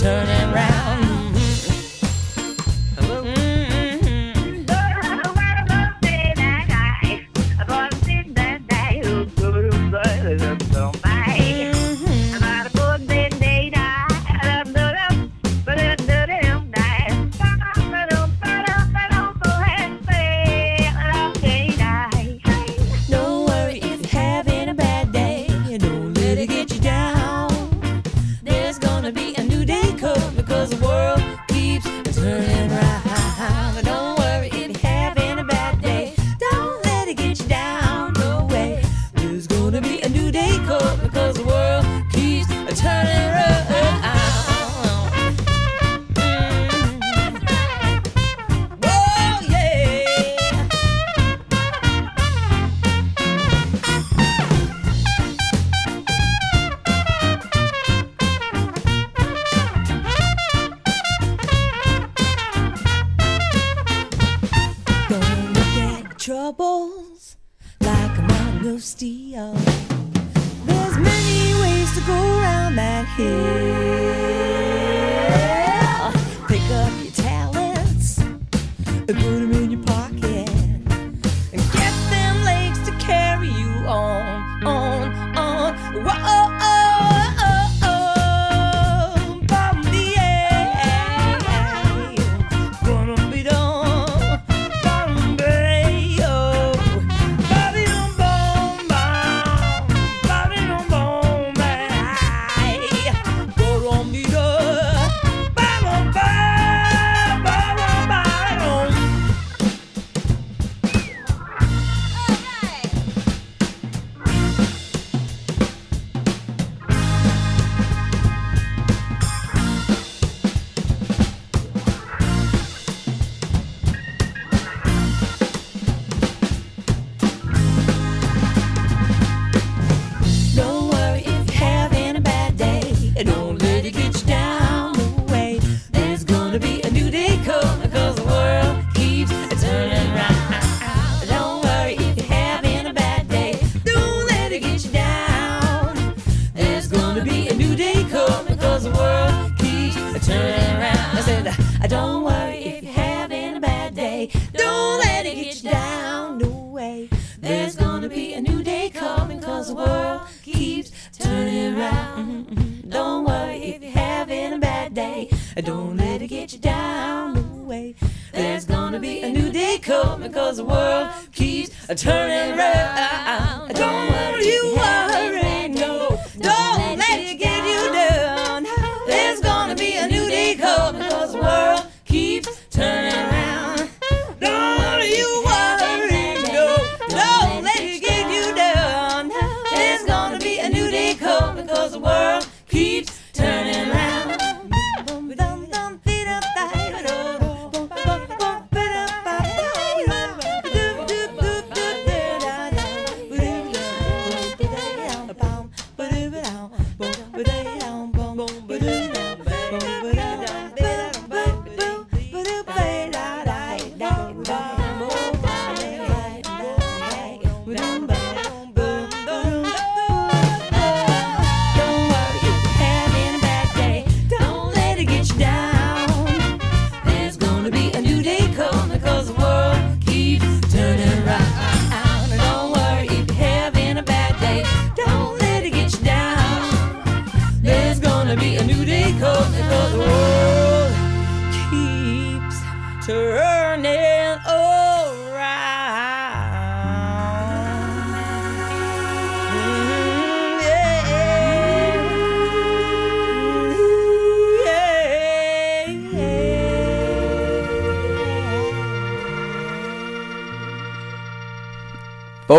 turning 0.07 0.53
round. 0.53 0.76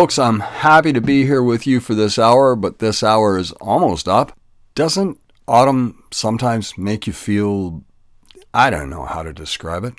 Folks, 0.09 0.17
I'm 0.17 0.39
happy 0.39 0.91
to 0.91 1.01
be 1.01 1.27
here 1.27 1.43
with 1.43 1.67
you 1.67 1.79
for 1.79 1.93
this 1.93 2.17
hour, 2.17 2.55
but 2.55 2.79
this 2.79 3.03
hour 3.03 3.37
is 3.37 3.51
almost 3.61 4.07
up. 4.07 4.35
Doesn't 4.73 5.19
autumn 5.47 6.03
sometimes 6.09 6.75
make 6.79 7.05
you 7.05 7.13
feel. 7.13 7.83
I 8.51 8.71
don't 8.71 8.89
know 8.89 9.05
how 9.05 9.21
to 9.21 9.31
describe 9.31 9.83
it, 9.83 9.93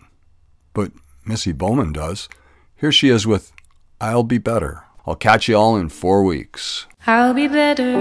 but 0.75 0.91
Missy 1.25 1.53
Bowman 1.53 1.93
does. 1.93 2.29
Here 2.75 2.91
she 2.91 3.09
is 3.09 3.25
with 3.25 3.53
I'll 4.01 4.25
Be 4.25 4.39
Better. 4.39 4.83
I'll 5.07 5.15
catch 5.15 5.47
you 5.47 5.55
all 5.55 5.77
in 5.77 5.89
four 5.91 6.25
weeks. 6.25 6.89
I'll 7.07 7.33
be 7.33 7.47
better. 7.47 7.97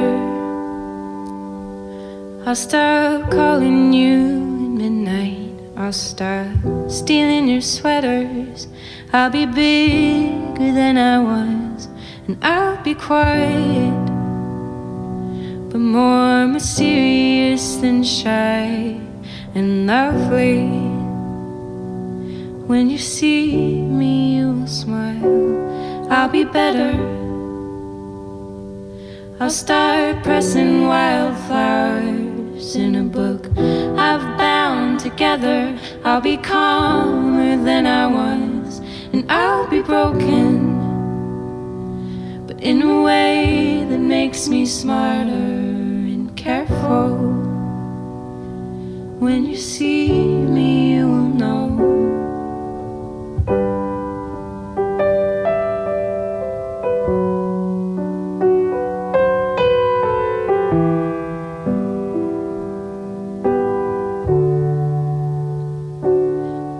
I'll 2.44 2.56
stop 2.56 3.30
calling 3.30 3.94
you 3.94 4.66
at 4.66 4.72
midnight. 4.82 5.60
I'll 5.78 5.94
stop 5.94 6.90
stealing 6.90 7.48
your 7.48 7.62
sweaters. 7.62 8.68
I'll 9.14 9.30
be 9.30 9.46
bigger 9.46 10.74
than 10.74 10.98
I 10.98 11.20
was, 11.20 11.88
and 12.30 12.38
I'll 12.46 12.78
be 12.84 12.94
quiet, 12.94 14.06
but 15.72 15.80
more 15.80 16.46
mysterious 16.46 17.78
than 17.78 18.04
shy 18.04 19.02
and 19.56 19.88
lovely. 19.88 20.68
When 22.68 22.88
you 22.88 23.00
see 23.00 23.82
me, 23.82 24.36
you'll 24.38 24.68
smile. 24.68 26.12
I'll 26.12 26.30
be 26.30 26.44
better. 26.44 26.94
I'll 29.40 29.50
start 29.50 30.24
pressing 30.24 30.86
wildflowers 30.86 32.76
in 32.76 32.96
a 32.96 33.04
book 33.06 33.48
I've 33.58 34.38
bound 34.38 35.00
together. 35.00 35.76
I'll 36.06 36.22
be 36.22 36.38
calmer 36.38 37.58
than 37.64 37.88
I 37.88 38.06
was, 38.06 38.82
and 39.14 39.26
I'll 39.32 39.68
be 39.68 39.82
broken, 39.82 40.69
in 42.62 42.82
a 42.82 43.02
way 43.04 43.86
that 43.90 44.00
makes 44.00 44.50
me 44.50 44.66
smarter 44.66 45.32
and 45.32 46.36
careful. 46.36 47.16
When 49.20 49.46
you 49.46 49.56
see 49.56 50.10
me, 50.12 50.96
you 50.96 51.08
will 51.08 51.30
know. 51.40 51.68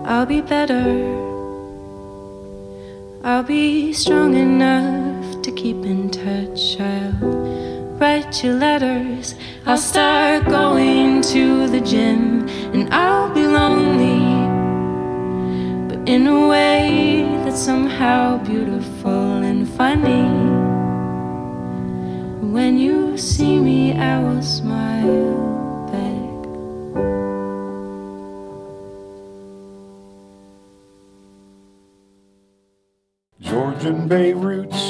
I'll 0.04 0.26
be 0.26 0.42
better. 0.42 1.16
I'll 3.24 3.42
be 3.42 3.92
strong 3.94 4.34
enough 4.34 4.99
keep 5.60 5.84
in 5.84 6.08
touch. 6.08 6.80
I'll 6.80 7.12
write 8.00 8.42
you 8.42 8.52
letters. 8.54 9.34
I'll 9.66 9.76
start 9.76 10.46
going 10.46 11.20
to 11.34 11.68
the 11.68 11.82
gym, 11.82 12.48
and 12.72 12.88
I'll 12.94 13.28
be 13.34 13.46
lonely, 13.46 14.24
but 15.88 16.08
in 16.08 16.26
a 16.26 16.48
way 16.48 17.26
that's 17.44 17.60
somehow 17.60 18.38
beautiful 18.38 19.42
and 19.50 19.68
funny. 19.68 20.28
When 22.54 22.78
you 22.78 23.18
see 23.18 23.58
me, 23.58 23.92
I 23.92 24.18
will 24.18 24.42
smile. 24.42 25.50
Georgian 33.40 34.06
Bay 34.06 34.32
Roots 34.32 34.89